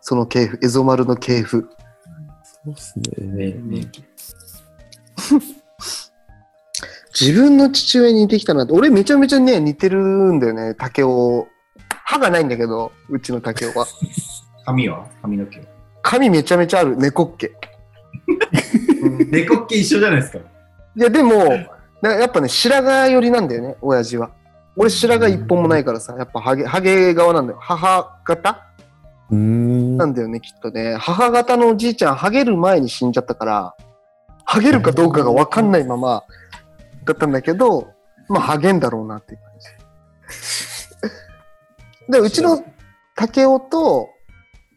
[0.00, 1.68] その系譜、エゾ丸の系譜。
[2.64, 3.04] そうですね。
[3.26, 3.90] ねね
[7.18, 11.46] 自分の父親に似てきたなって、俺めちゃめちゃね、似てるんだよね、竹雄。
[12.04, 13.86] 歯がないんだけど、うちの竹雄は。
[14.66, 15.06] 髪は？
[15.22, 15.60] 髪の毛。
[16.02, 17.52] 髪めちゃめちゃある、猫っ毛。
[19.26, 20.38] う ん猫っ毛一緒じゃないですか。
[20.38, 21.34] いや、でも、
[22.02, 24.30] なやっぱね、白髪寄りなんだよね、親父は。
[24.76, 27.58] 俺白髪一本もないからさ、やっぱハゲ、ハゲ側なんだよ。
[27.60, 28.62] 母方
[29.30, 29.96] うーん。
[29.96, 30.96] なんだよね、きっとね。
[30.96, 33.74] 母方のおじいちゃん、ハゲる前に死んじゃったから、
[34.44, 36.24] ハゲるかどうかが分かんないまま
[37.04, 37.88] だったんだけど、
[38.28, 39.50] まあ、ハゲんだろうなっていう感
[42.08, 42.12] じ。
[42.12, 42.62] で、うちの
[43.16, 44.10] 竹雄と、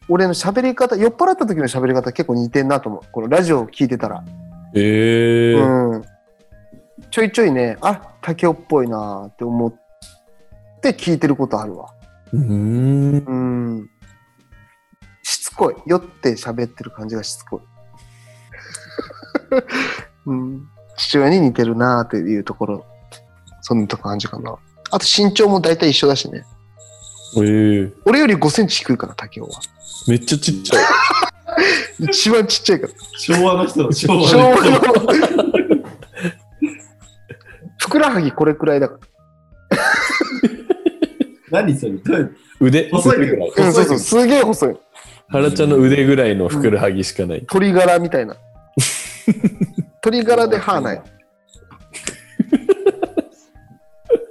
[0.09, 3.01] 俺の喋り方、酔っ払った時の喋り方結構似てんなと思う。
[3.11, 4.23] このラジオを聞いてたら。
[4.73, 5.93] えー。
[5.93, 6.03] うん。
[7.11, 9.73] ちょいちょいね、あ、竹雄っぽいなって思っ
[10.81, 11.93] て聞いてることあるわ。
[12.33, 13.23] うーん。
[13.25, 13.33] う
[13.81, 13.89] ん。
[15.21, 15.75] しつこい。
[15.85, 17.61] 酔って喋ってる感じがしつこい。
[20.25, 20.67] うん。
[20.97, 22.85] 父親に似てるなーっていうところ、
[23.61, 24.55] そんな感じかな。
[24.91, 26.43] あと身長も大体一緒だしね。
[27.37, 29.49] ええ俺より5センチ低いから、竹雄は。
[30.07, 30.83] めっちゃちっちゃい。
[32.09, 32.93] 一番ちっちゃいから。
[33.17, 34.71] 昭和の人、昭和昭の和人。
[34.71, 34.79] の。
[37.77, 38.99] ふくらはぎこれくらいだから。
[41.51, 41.93] 何それ？
[42.59, 42.89] 腕？
[42.91, 43.49] 細い腕ぐらい。
[43.49, 44.77] うん、そうそう、すげえ細い。
[45.29, 47.45] 原ちゃんの腕ぐらいのふくらはぎしかない。
[47.47, 48.35] 鳥柄みたいな。
[50.01, 51.01] 鳥柄で歯ない。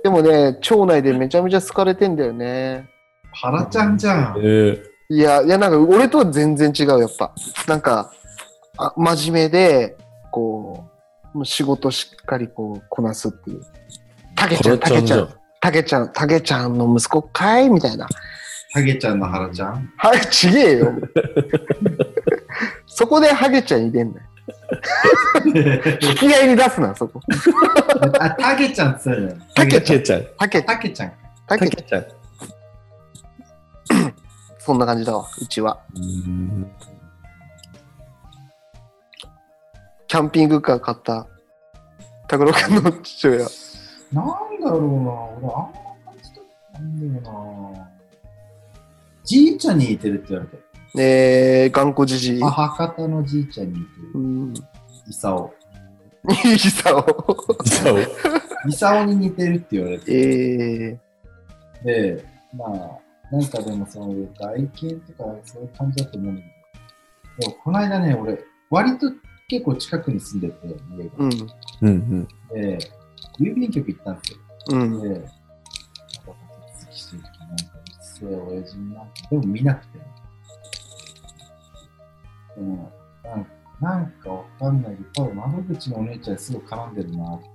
[0.08, 2.88] でもね、町内でめちゃめちゃ好かれてんだよね。
[3.32, 4.36] 原ちゃんじゃん。
[4.42, 7.34] ええいや、いや、なんか俺とは全然違う、やっぱ。
[7.66, 8.10] なんか、
[8.78, 9.98] あ真面目で、
[10.30, 10.88] こ
[11.34, 13.60] う、もう仕事しっかりこう、こなすっていう。
[14.34, 15.28] たけちゃん、たけちゃん、
[15.60, 18.06] たけちゃん、たけちゃんの息子かいみたいな。
[18.72, 19.92] ハゲちゃんの原ちゃん？
[19.98, 20.92] はい、ちげえよ。
[22.86, 24.27] そこでハゲちゃん入れんなよ。
[25.44, 27.20] 引き合いに出すな、そこ。
[28.18, 29.48] あ、タゲちゃんって言ったじゃん。
[29.54, 30.26] タケちゃん、ちゃん。
[30.38, 31.12] タケ、タケちゃん。
[31.46, 32.06] タケ、ちゃん。
[34.58, 35.80] そんな感じだわ、うちは。
[40.06, 41.26] キャンピングカー買った、
[42.28, 43.46] 拓郎君の父親。
[44.12, 44.26] なん
[44.60, 45.50] だろうな、俺あんま
[46.04, 47.90] 感じたことないんだよな。
[49.24, 50.67] じいちゃんに似てるって言われて。
[50.96, 52.42] えー、頑固じじい。
[52.42, 54.10] あ、博多のじいちゃんに似てる。
[54.14, 54.54] うん。
[55.08, 55.52] イサオ。
[56.44, 57.06] いいさを。
[57.64, 58.06] そう。
[58.68, 60.12] イサオに似てるって言われて。
[60.12, 62.24] えー、で、
[62.54, 64.68] まあ、なんかでもその外見
[65.00, 66.48] とかそういう感じだと思うんだけ
[67.44, 68.38] ど、でもこの間ね、俺、
[68.70, 69.12] 割と
[69.48, 71.10] 結構近くに住んでて、家が。
[71.18, 71.32] うん。
[71.82, 72.28] うんうん。
[72.54, 72.78] で、
[73.38, 74.38] 郵便局行ったんですよ。
[74.70, 75.02] うん。
[75.02, 75.28] で、なんか
[76.78, 79.98] 手続きしてる時なんか、うっせえ親父になんか、でも見なくて。
[82.58, 82.92] でも、
[83.22, 84.96] なんかなんかわかんない。
[84.96, 87.48] けど、多分窓口のお姉ちゃんにすぐ絡んでるなって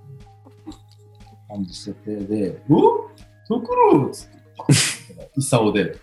[1.48, 3.10] 感じしてて、で、お？
[3.46, 5.96] ところっつって、イサオで。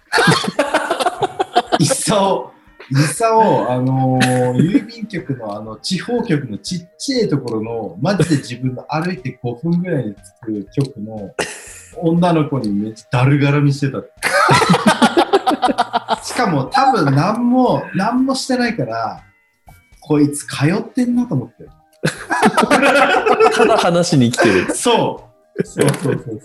[1.80, 2.52] イサオ、
[2.92, 11.34] イサオ、あのー郵便局のあの地方局のちっちゃいところの、マジで自分の歩いて5分ぐらいに着く局の
[11.98, 14.04] 女の子にめっちゃだるがらみしてた。
[16.24, 19.24] しかも多分何も、何もしてないから、
[20.02, 21.68] こいつ通ってんなと思って。
[23.56, 24.66] ただ話しに来てる。
[24.76, 25.64] そう。
[25.64, 26.40] そうそうそうそう。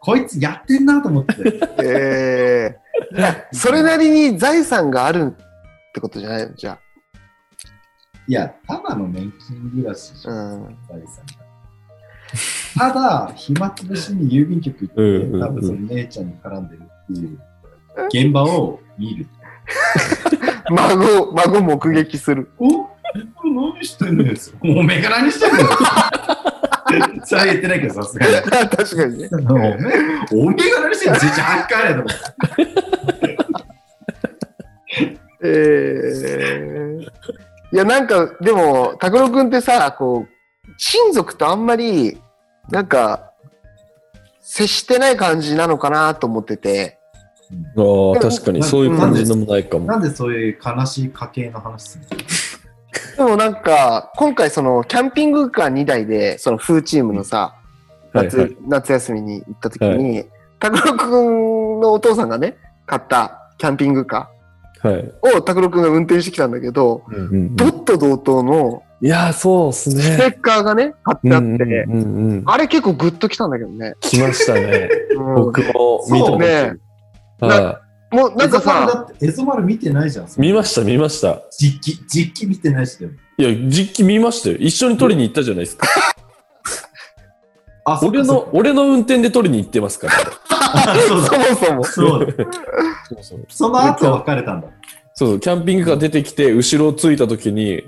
[0.00, 1.34] こいつやってんなと思って。
[1.82, 6.54] えー、それなりに財産があるってことじゃないの？
[6.54, 6.78] じゃ
[8.26, 10.32] いや、ただの年金暮らしじあ。
[10.32, 10.76] ゃん。
[10.88, 12.92] 財産が。
[12.92, 17.38] ただ、暇つぶしに郵便局行って、うんうんうん多分その姉ちゃんに絡んでるっていう
[18.06, 19.26] 現場を見る。
[20.70, 22.50] 孫、孫目撃する。
[22.58, 22.86] お
[23.44, 24.34] 何してんのよ。
[24.62, 25.60] おめえが何してんの？
[25.60, 25.68] よ。
[27.24, 28.32] それは言ってないけど、さすがに。
[28.42, 29.28] 確かにね。
[30.32, 31.18] おめが何してんの？
[31.18, 33.38] 全然はっかれと思って。
[35.40, 42.18] えー、いや、なんか、でも、拓郎くんってさ、こう、親族とあんまり、
[42.70, 43.30] なんか、
[44.40, 46.97] 接してない感じなのかなと思ってて、
[47.76, 49.86] ああ、確かにそういう感じのもないかも。
[49.86, 52.04] なんでそういう悲しい家系の話する
[53.16, 57.54] でもなんか、今回その、キャンピングカー2台で、その、風チームのさ、
[58.12, 58.56] 夏,、はいはい。
[58.66, 60.24] 夏休みに行った時に、
[60.58, 62.56] 拓郎くんのお父さんがね、
[62.86, 64.30] 買ったキャンピングカ
[64.80, 64.94] はい。
[64.94, 70.16] ーを拓郎くんが運転してきたんだけど、うんうんドット同等のいやー、そうっすスね。
[70.16, 72.42] テッカーがね、貼ってあって、うんうんうんうん。
[72.46, 73.94] あれ結構グッときたんだけどね。
[74.00, 74.88] 来ましたね。
[75.16, 76.76] うん僕も見たそうね
[77.40, 80.26] はもうなんかさ、エゾマル見てないじゃん。
[80.26, 80.28] い。
[80.38, 81.42] 見ました、見ました。
[81.58, 83.12] 実機、実機見てないしでも。
[83.36, 84.56] いや、実機見ましたよ。
[84.58, 85.86] 一緒に取りに行ったじゃないですか。
[87.84, 90.14] あ俺の、俺の運転で取りに行ってますから。
[90.50, 91.26] あそうだ。
[91.26, 91.84] そもそも。
[91.84, 92.32] そうだ。
[93.08, 94.68] そうそうその後別れたんだ。
[95.14, 97.82] そう、キャンピングカー出てきて、後ろをついた時に、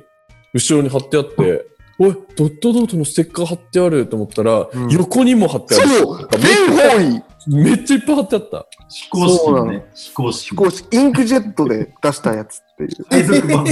[0.52, 1.66] 後ろに貼ってあって、
[1.98, 5.88] おい、ドットドートのステッカー貼ってあると思ったら、うん横にも貼ってある。
[5.88, 8.66] そう全方位めっちゃいっぱい貼ってあった。
[8.88, 9.84] 非公式ののね。
[9.94, 10.50] 非公式。
[10.50, 13.04] 飛行士、インクジェットで出したやつっていう。
[13.10, 13.64] 海賊版。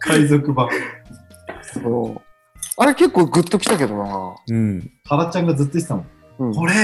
[0.00, 0.68] 海賊版。
[1.62, 2.22] そう
[2.78, 4.34] あれ結構グッときたけどな。
[4.48, 4.90] うん。
[5.04, 6.06] 原ちゃんがずっと言ってたもん。
[6.38, 6.74] うん、これ、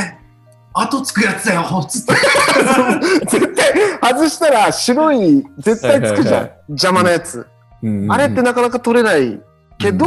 [0.73, 2.15] 後つくやつだよ、つって。
[3.29, 3.73] 絶対
[4.15, 7.47] 外したら白い絶対つくじゃん、はいはいはい邪魔なやつ、
[7.83, 9.41] うんあれってなかなか取れない
[9.79, 10.07] けど、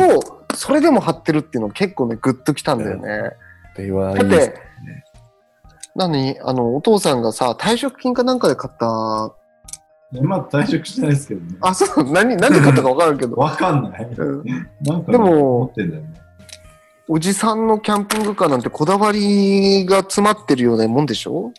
[0.56, 3.34] それでも貼ってるっていうの結構ねグッときたんだよね、だっ
[3.76, 4.56] て
[5.96, 9.34] なにあの、お父さんがさ、退職金かなんかで買った、
[10.12, 11.58] いやまだ退職してないですけどね。
[11.62, 13.36] あ、そう、何、何で買ったかわからんけど。
[13.38, 14.04] わかんない。
[14.18, 14.44] うん
[14.82, 15.72] なんか、でも。
[17.08, 21.52] おじさんのキャンピングカーなんてこだわりが詰まってるようなもんでしょ、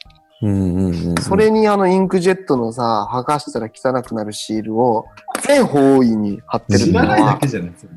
[0.43, 1.15] うんうんうん。
[1.23, 5.07] それにあのインクジェットのさ、剥がしたら汚くなるシールを
[5.43, 7.91] 全方位に貼ってる知らないだけじゃないですよ。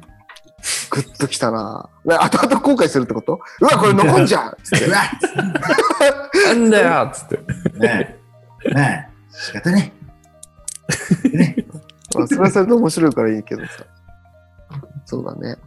[0.90, 1.90] グッときたな。
[2.06, 3.40] ね後々後悔するってこと？
[3.62, 4.98] うわ、これ残んじゃんつってうわ
[6.48, 7.38] なんだよっつって。
[7.80, 8.18] ね
[8.66, 9.94] え、ねえ、仕方ね
[12.16, 13.86] まあ、それはそれで面白いからいいけどさ。
[15.06, 15.58] そうだね。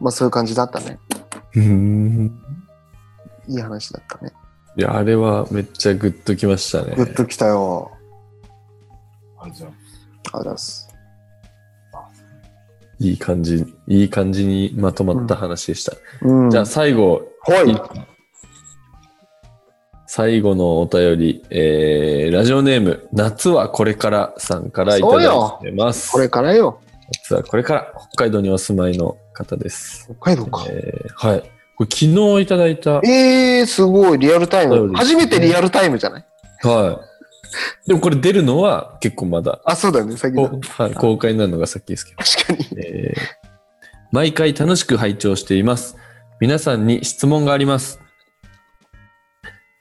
[0.00, 0.98] まあそういう感じだったね。
[1.54, 2.40] うん。
[3.46, 4.32] いい話だったね。
[4.76, 7.04] いや、あれはめっちゃグッときましたねグ。
[7.04, 7.92] ッときたよ。
[9.40, 9.68] ありがとう
[10.32, 10.93] ございます。
[13.00, 15.92] いい感じ、いい感じにまとまった話でした。
[16.22, 16.50] うん。
[16.50, 17.76] じゃあ最後、はいい。
[20.06, 26.12] 最後のお便り、えー、ラジオネーム、夏はこれからさんからいただいてます。
[26.12, 26.80] これからよ。
[27.24, 30.06] 夏はこれから、北海道にお住まいの方です。
[30.20, 30.64] 北海道か。
[30.68, 31.40] えー、はい。
[31.76, 34.92] これ昨日いただいた、えー、すごい、リアルタイム。
[34.94, 36.26] 初めてリアルタイムじゃない？
[36.62, 37.13] はい。
[37.86, 40.48] でもこれ出るのは結構まだ、あ、そうだよね、先だ。
[40.48, 42.16] こはい、公開になるのが先ですけど。
[42.18, 42.68] 確かに。
[42.78, 43.44] えー
[44.12, 45.96] 毎回楽しく拝聴しています。
[46.38, 48.00] 皆さんに質問があります。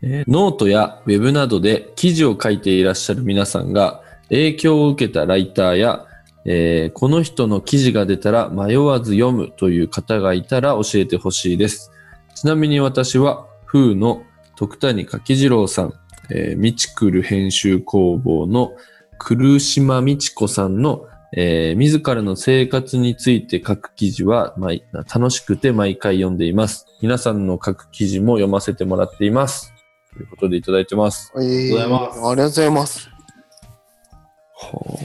[0.02, 6.08] えーノートやウェブなどで記事を書いていらっしゃる皆さんが影響を受けたライターや、
[6.46, 11.92] えーこの人の記事が出たら迷わず読むという方がいたら教えてほしいです。
[12.34, 14.24] ちなみに私は、風の
[14.56, 15.94] 徳谷柿次郎さん、
[16.30, 18.74] えー、ミチクル編集工房の
[19.20, 26.86] 来島美智子さんのえー自らの生活について書く記事は、毎楽しくて毎回読んでいます。
[27.02, 29.74] 皆さんの書く記事も読ませてもらっています。
[30.14, 31.34] ということでいただいてます。
[31.36, 33.10] えー、りがとうございますありがとうございます。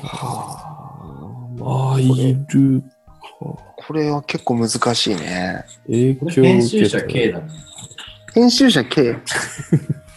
[0.02, 0.58] は
[1.58, 2.88] あ、まあ、いるか。
[3.76, 5.64] これは結構難しいね。
[5.86, 7.48] 影響を編集受けた者 K だね。
[8.34, 9.16] 編集者 K？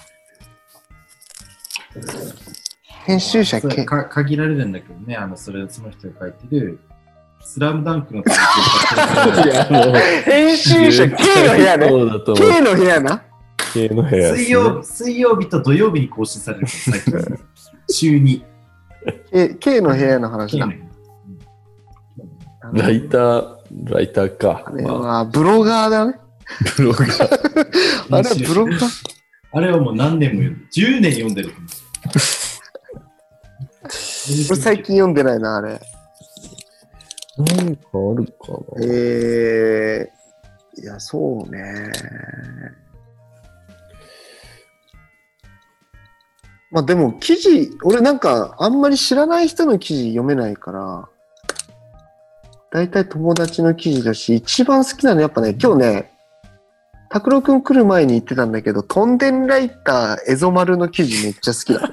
[3.06, 3.86] 編集者それ K。
[3.86, 6.80] か限られるんだけどね、あの、それ、その人が書いてる、
[7.44, 8.24] スラムダンクの
[10.26, 11.88] 編集者 K の部屋ね。
[12.36, 13.24] K の部屋な。
[13.74, 14.38] K の部屋ね。
[14.38, 16.68] 水曜日、水曜日と土曜日に更新される。
[17.90, 18.46] 週に。
[19.32, 20.70] K, K の部屋の話だ
[22.74, 24.64] ライター、ライターか。
[24.68, 24.72] あ
[25.26, 26.20] ブロガーだね。
[26.78, 27.12] ブログが。
[28.12, 28.80] あれはブロガー？
[29.54, 30.60] あれはもう何年も読ん
[31.02, 31.50] で、10年読んでる
[32.02, 32.62] と思う。
[34.48, 35.80] これ最近読んでないな、あれ。
[37.38, 38.86] なんかあるかな。
[38.86, 41.92] えー、いや、そうね。
[46.72, 51.10] まあでも記事、俺なんかあんまり知らない人の記事読めないから、
[52.72, 56.11] 大体友達の記事だし、一番好きなのやっぱね、今日ね、
[57.12, 61.92] 拓郎くん来る前に言ってたんだけど、トンデンライターエゾマルの記事めっちゃ好きだ。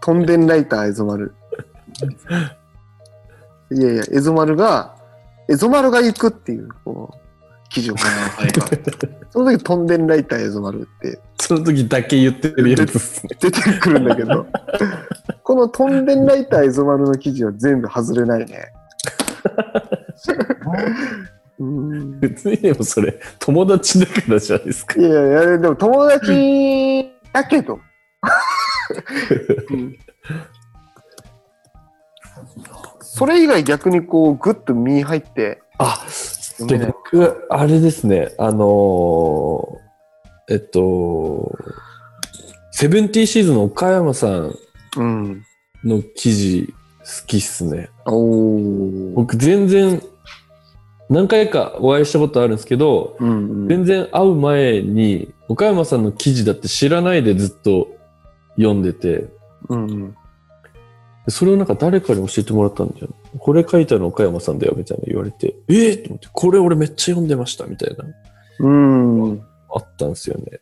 [0.00, 1.34] トンデンライターエゾマル。
[3.70, 4.96] いやいや、エゾマルが、
[5.48, 8.06] エゾマルが行くっていう、こう、記事を書
[8.46, 8.60] いて。
[9.30, 13.36] その時トンデンライターエゾマルってその時だけ言ってるやつですね。
[13.40, 14.46] 出てくるんだけど、
[15.42, 18.72] このトンデンライターエゾマルの記事は全部外れないね。
[21.58, 25.00] うん別にでもそれ、友達だからじゃないですか。
[25.00, 27.78] いやいや、でも友達だけど。
[29.70, 29.98] うん
[33.00, 36.04] それ以外逆にこう、グッと身入ってあ。
[36.60, 41.56] 僕、あれですね、あのーえっと、
[42.70, 44.54] セブンティーシーズンの岡山さん
[44.96, 45.44] うん。
[45.84, 47.90] の記事好きっすね。
[48.06, 49.14] おー。
[49.14, 50.02] 僕全然、
[51.12, 57.88] 何回かお会いしたことあるんですけど、うんうん、全然会う前に、岡山さんの記事だって知らないでずっと
[58.56, 59.26] 読んでて、
[59.68, 60.16] うんうん。
[61.28, 63.08] それをなんか誰かに教えてもらったんだよ。
[63.38, 68.04] これ書いたの岡山さんだよみたいな言われて、えー、と思って、これ俺めっちゃ読んでましたみたいな、
[68.60, 69.42] うん。
[69.74, 70.60] あったんですよね。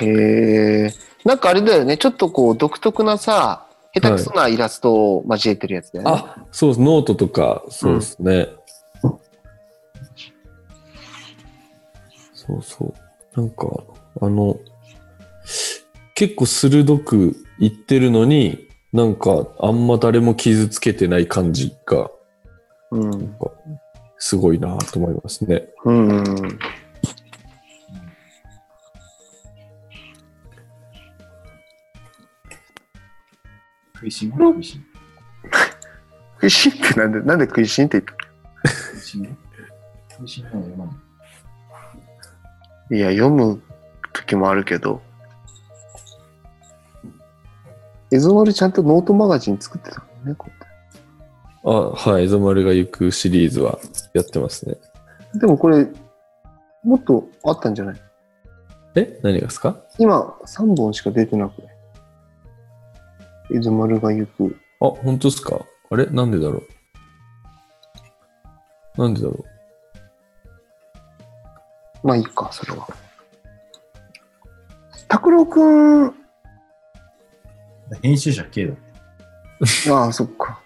[0.00, 0.94] へえ。
[1.24, 1.96] なんかあれだよね。
[1.96, 6.10] ちょっとこう、独特なさ、下手くそなイラストを交えてるやつだよね。
[6.14, 6.80] あ、そうです。
[6.80, 8.48] ノートとか、そうですね。
[12.46, 12.94] そうそ
[13.36, 13.40] う。
[13.40, 13.66] なんか、
[14.20, 14.58] あの、
[16.14, 22.10] 結構鋭く言ってるのに、なんか、あんま誰も傷つけてない感じが、
[22.90, 23.36] うん、
[24.18, 25.68] すごいなと思いますね。
[25.84, 26.58] うん、うん、
[33.94, 34.84] 食いしん食いしん？
[36.34, 38.68] 食いしんってなんで、なんで食いしんって言った？
[38.68, 39.38] 食いしん
[40.10, 41.02] 食いしんなの読ま。
[42.92, 43.62] たいや、読む
[44.12, 45.00] 時もあるけど、
[48.10, 50.48] エゾマルちゃんとノートマガジン作ってたからね、こ
[51.64, 52.24] あ、はい。
[52.24, 53.78] エゾマルが行くシリーズは
[54.12, 54.76] やってますね。
[55.34, 55.86] うでもこれ、
[56.82, 58.00] もっとあったんじゃない？
[58.96, 59.18] え？
[59.22, 59.76] 何がですか？
[59.98, 61.76] 今、3本しか出てなくない
[63.56, 64.56] エゾマルが行く。
[64.80, 65.64] あ、本当ですか？
[65.90, 66.06] あれ？
[66.06, 66.62] なんでだろ
[68.98, 69.00] う？
[69.00, 69.44] なんでだろ
[72.02, 72.88] まあいいか、それは。
[75.08, 75.62] 拓郎く
[76.06, 76.14] ん、
[78.02, 78.82] 編集者 K だって。
[79.90, 80.60] ああ、そっか。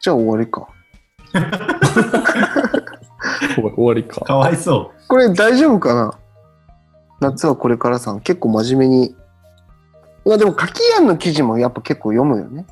[0.00, 0.68] じゃあ終わりか。
[1.34, 1.38] う
[3.54, 4.20] 終わ終わりか。
[4.22, 6.18] かわいそこれ大丈夫かな？
[7.20, 9.06] 夏はこれからさん、結構真面目に。
[9.06, 9.14] い
[10.24, 12.66] や、でも、書き案の記事もやっぱ結構読むよね。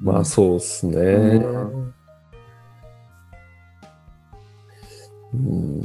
[0.00, 0.96] まあそうっすね。
[0.98, 1.94] う
[5.34, 5.82] うん。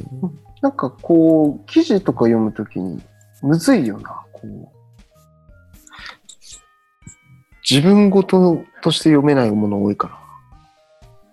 [0.62, 3.02] なんかこう、記事とか読むときに、
[3.42, 4.68] むずいよな、こう。
[7.68, 10.18] 自分ごととして読めないもの多いから。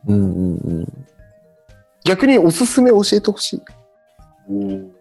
[0.08, 1.06] うんうんうん。
[2.04, 3.62] 逆におすすめ教えてほしい。
[4.50, 4.92] う。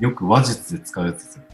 [0.00, 1.44] よく話術で使うやつですよ。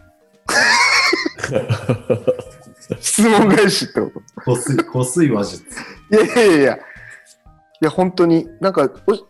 [3.00, 5.64] 質問返しってことこすい、こすい話術。
[6.10, 6.76] いやいやいやいや。
[6.76, 6.78] い
[7.82, 9.29] や、本当に、なんか、お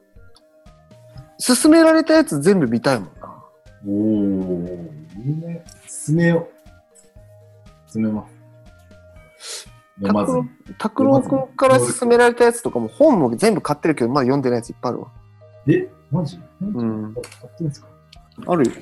[1.45, 3.43] 勧められたやつ全部見たいもんな。
[3.87, 4.91] おお、
[5.25, 5.65] いいね。
[5.89, 6.49] 進めよ
[7.89, 7.91] う。
[7.91, 8.35] 進めます。
[10.79, 15.09] 拓郎くんから勧められたやつとかも本も全部買ってるけど、まだ読んでないやついっぱいあるわ。
[15.67, 16.41] え、マジ？
[16.63, 17.15] うん。
[17.15, 17.89] 買ってんですか？
[18.47, 18.73] あるよ。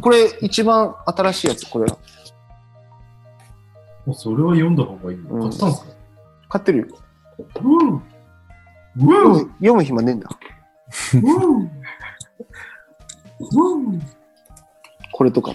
[0.00, 1.90] これ、一番新しいやつ、これ。
[4.06, 5.24] もうそれは読んだ方がいいよ。
[5.30, 5.92] うん買ったんですか？
[6.48, 6.86] 買ってるよ。
[7.62, 7.96] うん。
[7.96, 8.00] う
[8.98, 9.32] 読ん。
[9.32, 10.28] む読む暇ねえんだ。
[11.14, 11.18] う
[13.78, 14.00] ん。
[15.12, 15.52] これとか。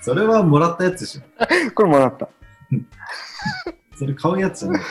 [0.00, 1.22] それはもらったやつでしょ。
[1.74, 2.28] これもらった。
[3.98, 4.82] それ買うやつじゃない。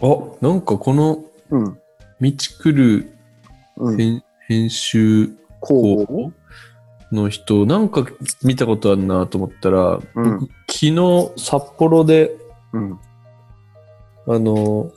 [0.00, 0.06] あ、
[0.40, 0.60] なん。
[0.60, 1.78] かこのうん。
[2.20, 2.32] 道
[2.62, 3.16] 来る。
[4.46, 5.28] 編集
[5.60, 6.32] こ工
[7.14, 8.06] の人、なんか
[8.42, 12.36] 見たことあるなと思ったら、うん僕昨日札幌で、
[12.72, 12.78] う。
[12.78, 12.98] うん。
[14.26, 14.90] あの、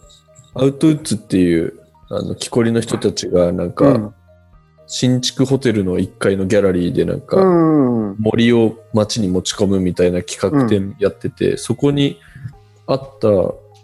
[0.54, 4.14] アウトウッズっていう、あの、木こりの人たちが、なんうか、ん。
[4.88, 8.16] 新築ホテルの1階のギャラリーで、なんか、うん。
[8.20, 12.20] 森を街に持ち込むみたいな企画展やってて、そこに
[12.88, 13.28] あった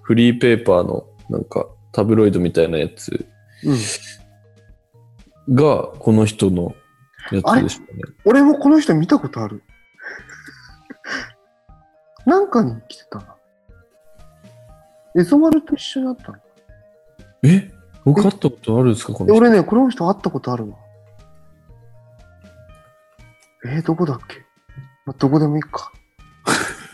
[0.01, 3.25] フリーペーパーのなんかタブロイドみたいなやつ
[3.63, 3.73] う
[5.51, 5.55] ん。
[5.55, 6.73] がこの人の
[7.31, 8.01] やつでしたね。
[8.25, 9.63] 俺もこの人見たことある。
[12.25, 13.35] なんかに来てたな。
[15.15, 16.37] エゾマルと一緒に会ったの？
[17.43, 17.71] え？
[18.03, 19.41] 僕会ったことあるんですかこえの人？
[19.41, 20.77] 俺ね、この人会ったことあるわ。
[23.65, 24.39] えー、どこだっけ、
[25.05, 25.91] まあ、どこでもいいか。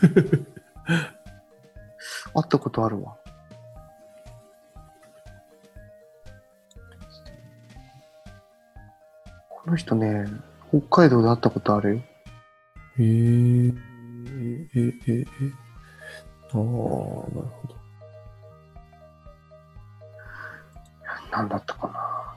[2.32, 3.19] 会ったことあるわ。
[9.62, 10.24] この人ね、
[10.70, 12.02] 北海道で会ったことあるよ。
[12.98, 13.74] へー
[14.26, 15.26] え、え、え、え。
[16.52, 17.76] ああ、なるほど。
[21.30, 22.36] 何だったかな。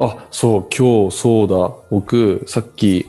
[0.00, 1.72] あ、そう、今日そうだ。
[1.90, 3.08] 僕、さっき、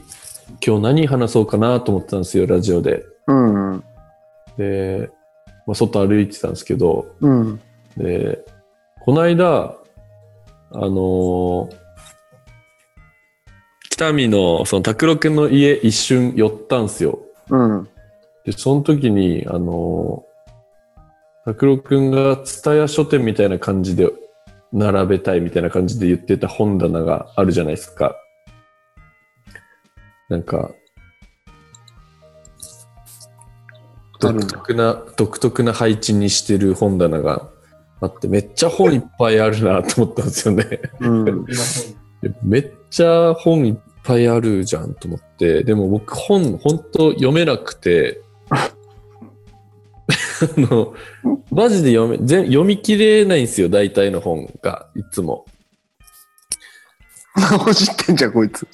[0.66, 3.04] 今日何話そうかなと思ってたんですよ、ラジオで。
[3.26, 3.72] うん。
[3.72, 3.84] うん。
[4.56, 5.10] で、
[5.66, 7.60] まあ、外歩いてたんですけど、うん。
[7.98, 8.46] で、
[9.02, 9.76] この間、
[10.74, 11.82] あのー
[14.02, 17.20] 北見の、その、拓郎くんの家一瞬寄ったんすよ。
[17.50, 17.88] うん。
[18.46, 24.10] で、その時に、あのー、拓郎くんが蔦屋書店みたいな感じで
[24.74, 28.16] 並べたいみたいな感じで言ってた本棚があるじゃないですか。
[30.30, 30.72] なんか、
[34.20, 37.50] 独特な、独特な配置にしてる本棚が
[38.02, 40.82] あって、めっちゃ本いっぱいあるなと思ったんですよね。
[41.00, 41.46] うん。
[41.46, 48.70] で めっちゃ本いっぱいあるじゃんと思って、でも僕本本当読めなくて、 あ
[50.58, 50.94] の、
[51.52, 55.46] マジで読め、全読み切れないんですよ、大体の本が、いつも。
[57.64, 58.68] ほじってんじゃん、こいつ。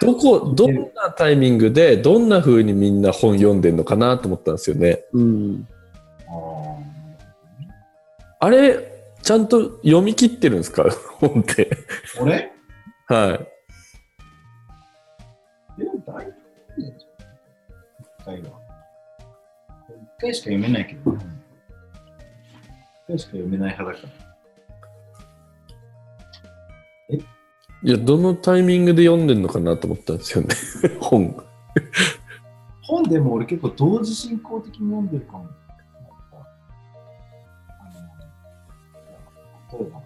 [0.00, 5.04] どこ、どんなタイミングで、どんな風にみんな本読んでんのかなと思ったんですよね。
[5.12, 5.68] うん。
[8.40, 8.78] あれ、
[9.22, 10.84] ちゃんと読み切ってるんですか？
[11.20, 11.70] 本って。
[12.20, 12.50] 俺？
[13.06, 13.38] はい。
[15.78, 16.32] でも大丈
[16.76, 16.94] 夫じゃん。
[16.94, 17.06] 一
[18.24, 18.48] 回は。
[18.48, 21.18] 一回しか読めないけど、一
[23.08, 24.30] 回しか読めない派だから。
[27.82, 30.54] いや、どのタイミングで読んでんのかなと思ったんですよね。
[31.00, 31.34] 本。
[32.82, 35.46] 本でも俺結構同時進行的に読んでるかも。
[39.72, 40.02] 例えば、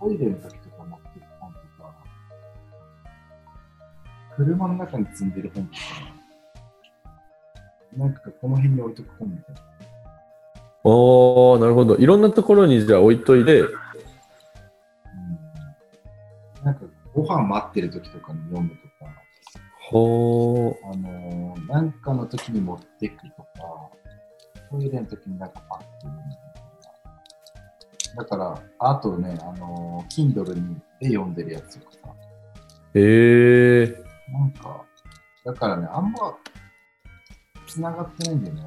[0.00, 1.94] トイレの時とか持ってる本とか、
[4.36, 5.78] 車の中に積んでる本とか、
[7.96, 9.62] なんかこの辺に置いとく本みたいな。
[10.84, 11.96] おー、なるほど。
[11.96, 13.68] いろんなところにじゃあ置いといて、うん
[16.64, 16.80] なんか
[17.14, 19.10] ご飯待ってる時とかに読むとか、
[19.88, 20.74] ほー。
[20.92, 23.48] あのーなんかの時に持ってくとか、
[24.70, 26.45] トイレの時になんかパッと読むみたいな。
[28.16, 32.14] だから、あとね、あのー Kindle にで読んでるやつとかさ、
[32.94, 33.94] えー。
[34.32, 34.84] なんか、
[35.44, 36.36] だからね、あんま、
[37.66, 38.62] 繋がってないんだよね。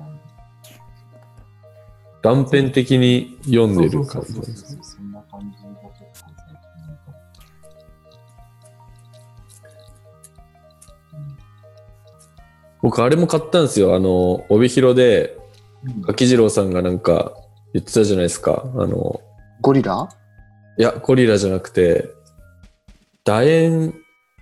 [2.21, 6.53] 断片的に読んでる感じそんな感じが結構最近
[6.85, 7.03] なんか。
[12.81, 13.95] 僕、あれも買ったんですよ。
[13.95, 15.37] あの、帯広で、
[15.85, 17.31] うん柿次郎さんがなんか
[17.73, 18.63] 言ってたじゃないですか。
[18.75, 19.21] あの、
[19.61, 20.07] ゴリラ？
[20.77, 22.09] いや、ゴリラじゃなくて、
[23.25, 23.93] 楕円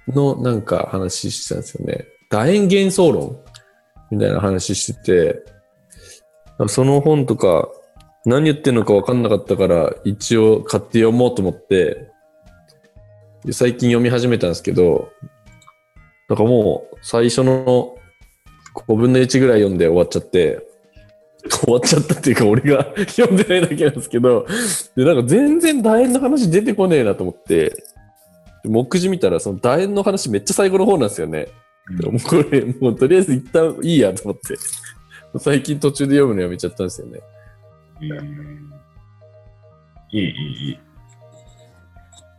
[0.08, 2.06] のなんか話してたんですよね。
[2.30, 3.40] 楕円幻想論
[4.12, 5.44] みたいな話してて、
[6.68, 7.68] その本とか
[8.26, 12.12] 何言ってんのか分かんなかったから一応買って読もうと思って、
[13.52, 15.10] 最近読み始めたんですけど、
[16.30, 17.96] なんかもう最初の
[18.88, 20.67] 5分の1ぐらい読んで終わっちゃって、
[21.48, 24.46] 終わっちゃったっていうか俺が読んでないだけなんですけど、
[24.96, 27.70] で、なんか全然楕円の話出てこねえなと思って、
[28.64, 31.48] で目次見たらその楕円の話めっちゃ最後の方なんですよね。
[31.98, 34.58] でもうこれ、もうとりあえず一旦いいやと思って、
[35.40, 37.20] 最近途中で読むのやめちゃったんですよね。
[40.12, 40.80] いい、いい、いい。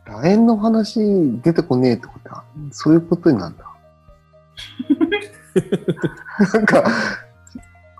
[0.05, 0.99] 楕円の話
[1.41, 3.65] 出てこねえってことは、そういうことになるんだ。
[6.53, 6.83] なんか、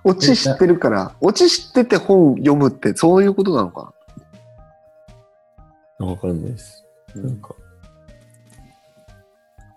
[0.04, 3.94] オチ知ってるから、オチ知ってて本読むってそういうことなのか
[6.00, 6.86] わかんないです。
[7.16, 7.56] なんか、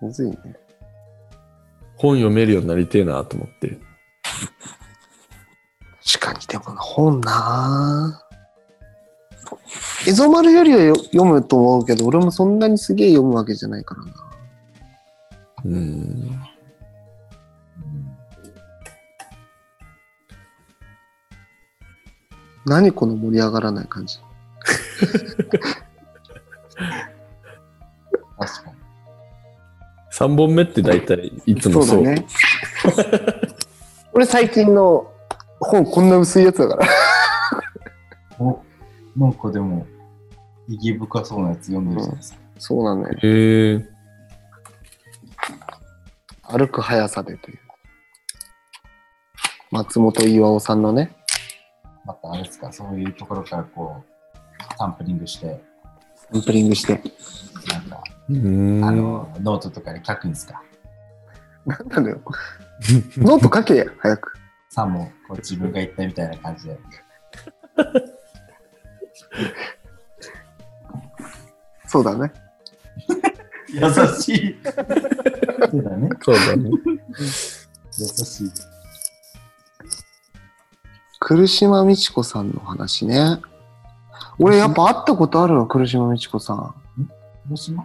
[0.01, 0.37] なむずいね。
[1.97, 3.79] 本読めるようになりてえなと思って。
[6.19, 8.33] 確かに、でもな本なぁ。
[10.09, 14.13] エゾマルよりはよ読むと思うけど、俺もそんなにすげえ読むわけじゃないからな。
[15.65, 16.41] うん。
[22.67, 24.19] 何この盛り上がらない感じ。
[28.39, 28.77] 確かに。
[30.13, 32.05] 3本目って大体いつもそう。
[32.05, 32.27] だね。
[34.13, 35.11] 俺最近の
[35.59, 36.89] 本こんな薄いやつだから。
[38.39, 38.63] お、
[39.17, 39.87] なんかでも、
[40.69, 42.39] 意義深そうなやつ読んでるじゃないですか。
[42.59, 43.19] そうなのよ。
[43.23, 43.89] へえ
[46.43, 47.59] 歩く速さでという。
[49.71, 51.17] 松本岩尾さんのね。
[52.05, 55.63] またあれですか、そういうところからこう、サンプリングして、
[56.33, 57.01] サンプリングして。
[57.69, 58.85] なんか、ん。
[58.85, 60.63] あの、ノートとかに書くんですか？
[61.67, 62.21] なんなのよ。
[63.19, 64.35] ノート書けや、早く。
[64.69, 66.79] さもこう自分が言ったみたいな感じで。
[71.87, 72.33] そうだね。
[73.69, 73.81] 優
[74.19, 74.57] しい。
[75.71, 76.09] そうだね。
[76.23, 76.71] そうだね。
[77.19, 78.51] 優しい。
[81.37, 83.41] 来島美智子さんの話ね。
[84.39, 86.75] 俺やっぱ会ったことあるわ、来島美智子さん。
[87.45, 87.85] 広島？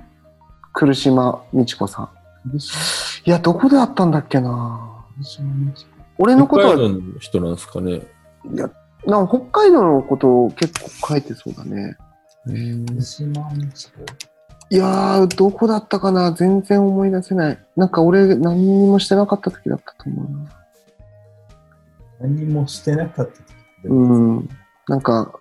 [0.73, 2.09] 来島美智子さん。
[3.25, 5.03] いや、どこで会ったんだっけな
[6.17, 8.01] 俺のことは、北海道の人なんですかね。
[8.53, 8.69] いや、
[9.05, 11.97] なんか北海道のことを結構書いてそうだね。
[14.69, 17.59] いやー、どこだったかな全然思い出せない。
[17.75, 20.56] なんか俺何にもしてなかった時だったと思うな。
[22.19, 23.43] 何もしてなかった時
[23.83, 23.93] でう
[24.39, 24.49] ん。
[24.87, 25.39] なんか、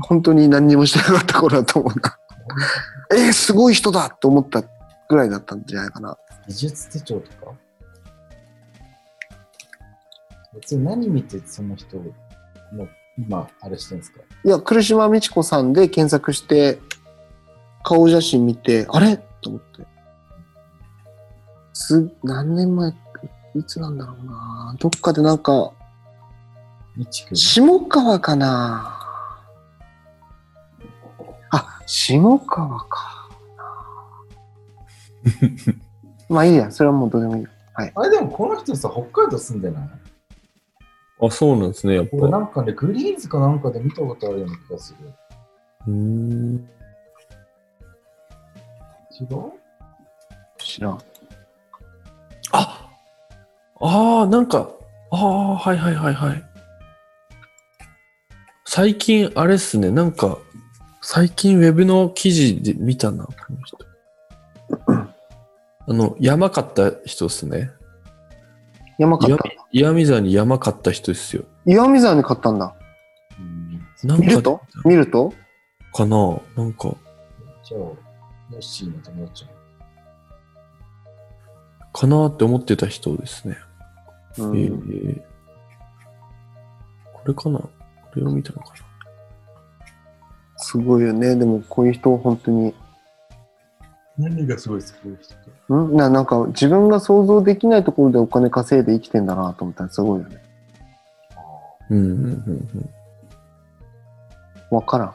[0.00, 2.18] 本当に何にもしてなかった頃だと思うな。
[3.16, 4.62] えー、すごい人だと思った
[5.08, 6.16] ぐらいだったんじゃないかな。
[6.46, 7.52] 技術手帳とか？
[10.54, 12.88] 別に何見てその人の
[13.18, 14.20] 今あれしてるんですか？
[14.44, 16.78] いや、来島美智子さんで検索して、
[17.82, 19.16] 顔写真見て、あれ？
[19.40, 19.86] と思って。
[21.72, 22.90] つ、何年前、
[23.54, 24.76] いつなんだろうな。
[24.78, 25.72] どっかでなんか。
[27.34, 28.94] 下川かな。
[31.50, 33.28] あ、下川か。
[36.28, 37.48] まあいいや、それはもうどうでもいいよ。
[37.74, 39.88] あれでもこの人さ、北海道住んでない？
[41.20, 42.16] あ、そうなんですね、やっぱ。
[42.16, 45.12] 俺なんかね、グリーンズかなんかで見たことあるような気がする。
[45.86, 46.68] うーん。
[49.20, 49.52] 違う
[50.58, 50.98] 知らん。
[52.52, 52.88] あ
[53.80, 54.68] ああ、なんか、
[55.10, 56.44] ああ、はいはいはいはい。
[58.70, 60.36] 最近、あれっすね、なんか、
[61.00, 63.78] 最近ウェブの記事で見たな、この人。
[64.86, 65.14] あ
[65.86, 67.70] の、山買った人っすね。
[68.98, 69.44] 岩山買った。
[69.72, 71.44] 岩見沢に山買った人ですよ。
[71.64, 72.76] 岩見沢に買ったんだ。
[73.38, 73.80] うん。
[74.06, 74.60] なんか見ると？
[74.84, 75.32] 見ると？
[75.94, 76.38] かな？
[76.54, 76.94] なんか、
[77.64, 77.96] じゃあ、ヨ
[78.52, 79.46] ッシーの友達。
[81.94, 83.56] かなって思ってた人ですね。
[84.36, 85.22] うんえー
[87.14, 87.60] これかな？
[87.60, 87.70] こ
[88.18, 88.74] れを見たのかな
[90.56, 91.36] すごいよね。
[91.36, 92.74] でもこういう人本当に、
[94.18, 95.50] 何がすごいですか、こういう人って。
[95.72, 95.96] ん？
[95.96, 100.42] ななんか自分が想像できないところでお金稼いで生きてんだなと思ったらすごいよね。
[101.90, 102.68] うんうんうん
[104.70, 104.76] うん。
[104.76, 105.14] わからん。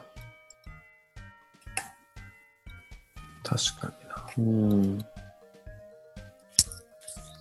[3.44, 3.92] 確か
[4.36, 4.50] にな。
[4.72, 4.98] うん。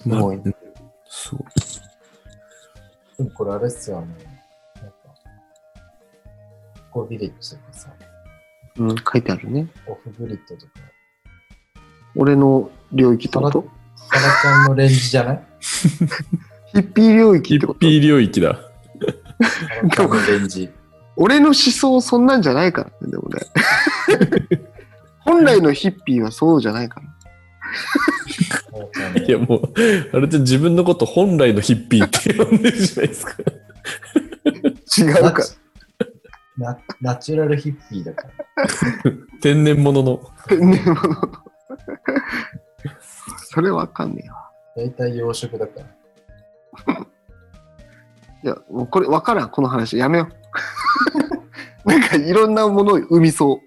[0.02, 0.56] すまあごいうん
[1.08, 1.48] すごい。
[3.18, 4.08] でもこれあれっすよ、あの、
[6.94, 7.90] なんか、こうビレッジとかさ、
[8.78, 9.68] うん、書いてあるね。
[9.88, 10.72] オフグリッドとか、
[12.16, 13.66] 俺の領域ってこと？
[13.96, 15.44] サラちゃんのレンジじゃない？
[16.74, 17.80] ヒッピー領域ってこと？
[17.80, 18.60] ヒッピー領域だ。
[19.42, 20.70] サラちゃんのレンジ。
[21.16, 23.40] 俺の思想そんなんじゃないからね、でもね。
[25.20, 27.08] 本来のヒッピーはそうじゃないから。
[29.22, 29.74] いやもう、
[30.14, 33.36] あれって自分のこと本来のヒッピーって呼んでるじゃないですか。
[34.98, 35.54] 違うかナチ
[36.58, 38.72] ナナチュラルヒッピーだから。
[39.42, 40.22] 天然物の。
[40.50, 40.58] ら。
[40.58, 41.44] ねもの
[43.38, 44.52] それわかんねえわ。
[44.76, 45.82] 大体洋食だか
[46.88, 46.94] ら。
[48.44, 49.98] いや、もうこれわからん、この話。
[49.98, 50.28] やめよ
[51.86, 51.90] う。
[51.90, 53.60] なんかいろんなものを生みそう。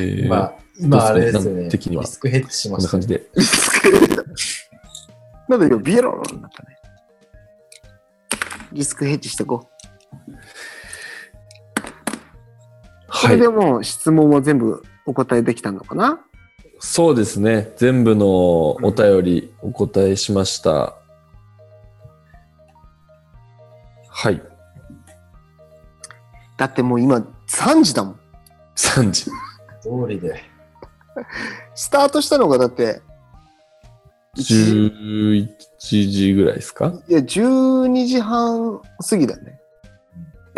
[0.00, 1.68] えーまあ、今あれですよね。
[1.68, 3.08] リスクヘッジしましたねこんな感じ。
[3.08, 3.30] で。
[3.34, 4.24] リスク
[5.48, 6.78] なんだよ、ビエローになったね。
[8.72, 9.77] リスクヘッジしてこう。
[13.20, 13.48] こはいれで。
[13.48, 16.20] もう質問は全部お答えできたのかな、
[16.78, 17.72] そうですね。
[17.76, 20.94] 全部のお便りお答えしました。
[24.08, 24.42] はい。
[26.56, 28.20] だってもう今3時だもん。
[28.76, 29.24] 3時。
[29.24, 29.30] 通
[30.08, 30.42] りで。
[31.74, 33.00] スタートしたのがだって、
[34.36, 35.48] 11
[35.78, 36.92] 時ぐらいですか？
[37.08, 39.60] いや、12時半過ぎだよね。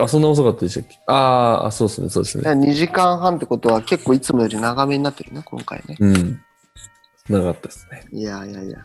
[0.00, 0.98] あ、そんな遅かったでしたっけ？
[1.06, 2.50] あーあ、そうですね、そうですね。
[2.50, 5.96] 2時間半ってことは結構いつもより長めになってるね、今回ね。
[6.00, 6.40] うん。
[7.28, 8.04] 長かったですね。
[8.12, 8.78] いやいやいや。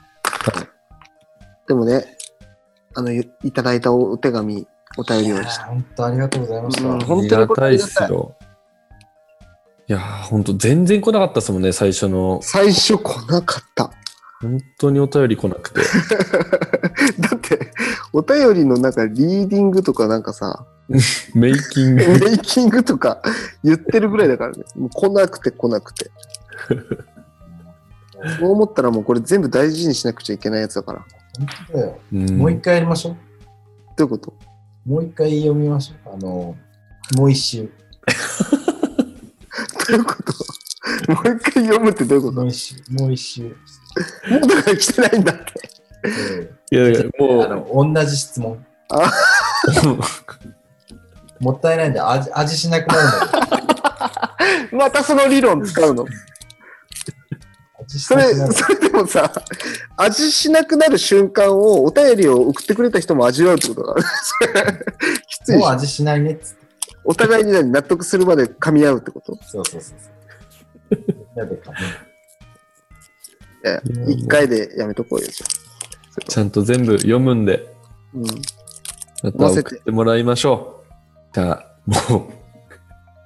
[1.67, 2.05] でもね、
[2.93, 5.63] あの、いいただいたお手紙、お便りをして。
[5.63, 6.83] ー本当ありがとうございました。
[6.83, 8.35] うんあ本当にこれりがたいっすよ。
[9.87, 12.39] いやー、ほんと全然来なかったですもんね、最初の。
[12.41, 13.91] 最初来なかった。
[14.41, 15.81] 本当にお便り来なくて。
[17.19, 17.71] だって、
[18.13, 20.65] お便りのなんかリーディングとかなんかさ、
[21.33, 22.05] メイキング。
[22.07, 23.21] メイキングとか
[23.63, 24.63] 言ってるぐらいだからね。
[24.75, 26.11] もう来なくて来なくて。
[28.39, 31.05] そう思ったらもうこれ全部大事にしなくちゃいけないやつだから。
[31.37, 31.99] 本当だよ。
[32.13, 33.15] うんもう一回やりましょう。
[33.97, 34.33] どういうこと？
[34.85, 36.13] もう一回読みましょう。
[36.13, 36.55] あの、
[37.17, 37.69] もう一周。
[39.89, 40.33] どういうこと？
[41.13, 42.33] もう一回読むってどういうこと？
[42.35, 42.75] ももう一周。
[42.91, 43.47] もう一周。
[43.47, 43.55] う
[44.47, 45.43] だから来てないんだって。
[46.71, 48.63] えいやいや、もーあの、同じ質問。
[48.89, 49.11] あ
[51.39, 53.11] もったいないんで味味しなくなるの
[54.69, 54.75] で。
[54.77, 56.05] またその理論使うの？
[57.87, 59.31] それ、それでもさ、
[59.95, 64.01] 味しなくなる瞬間をお便りを送ってくれた人も味わうってことだ
[65.27, 66.65] きついしもう味しないねっつって。
[67.03, 69.37] お互いに何納得するまで噛み合うってこと？
[69.43, 71.39] そうそうそうそう。
[71.39, 71.71] やべか。
[71.71, 71.75] い
[73.67, 75.47] や一回でやめとこうよ、じゃ
[76.27, 77.71] ちゃんと全部読むんで、あ。
[78.15, 78.25] うん。
[79.31, 80.74] また送ってもらいましょう。
[81.35, 82.29] じゃあ、も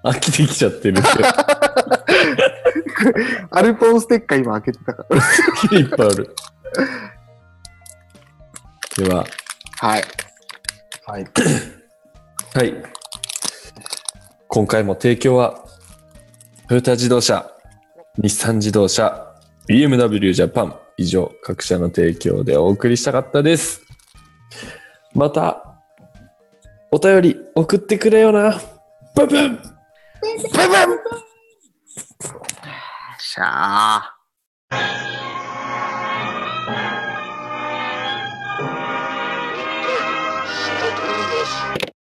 [0.04, 1.00] う、飽きてきちゃってる
[3.52, 5.18] アルポンステッカー今開けてたから。
[5.78, 6.36] いっぱいある。
[8.98, 9.28] では、
[9.78, 10.04] はい。
[11.06, 11.26] はい。
[12.56, 12.84] はい。
[14.48, 15.64] 今回も提供は、
[16.68, 17.48] トヨタ自動車、
[18.18, 19.36] 日産自動車、
[19.68, 23.84] BMW ジャパン、以上、各社の提供でお送りしたかったです。
[25.14, 25.69] また、
[26.92, 28.60] お便り送ってくれよな。
[29.16, 29.60] ブンブンブンブン
[33.20, 34.19] しゃあ。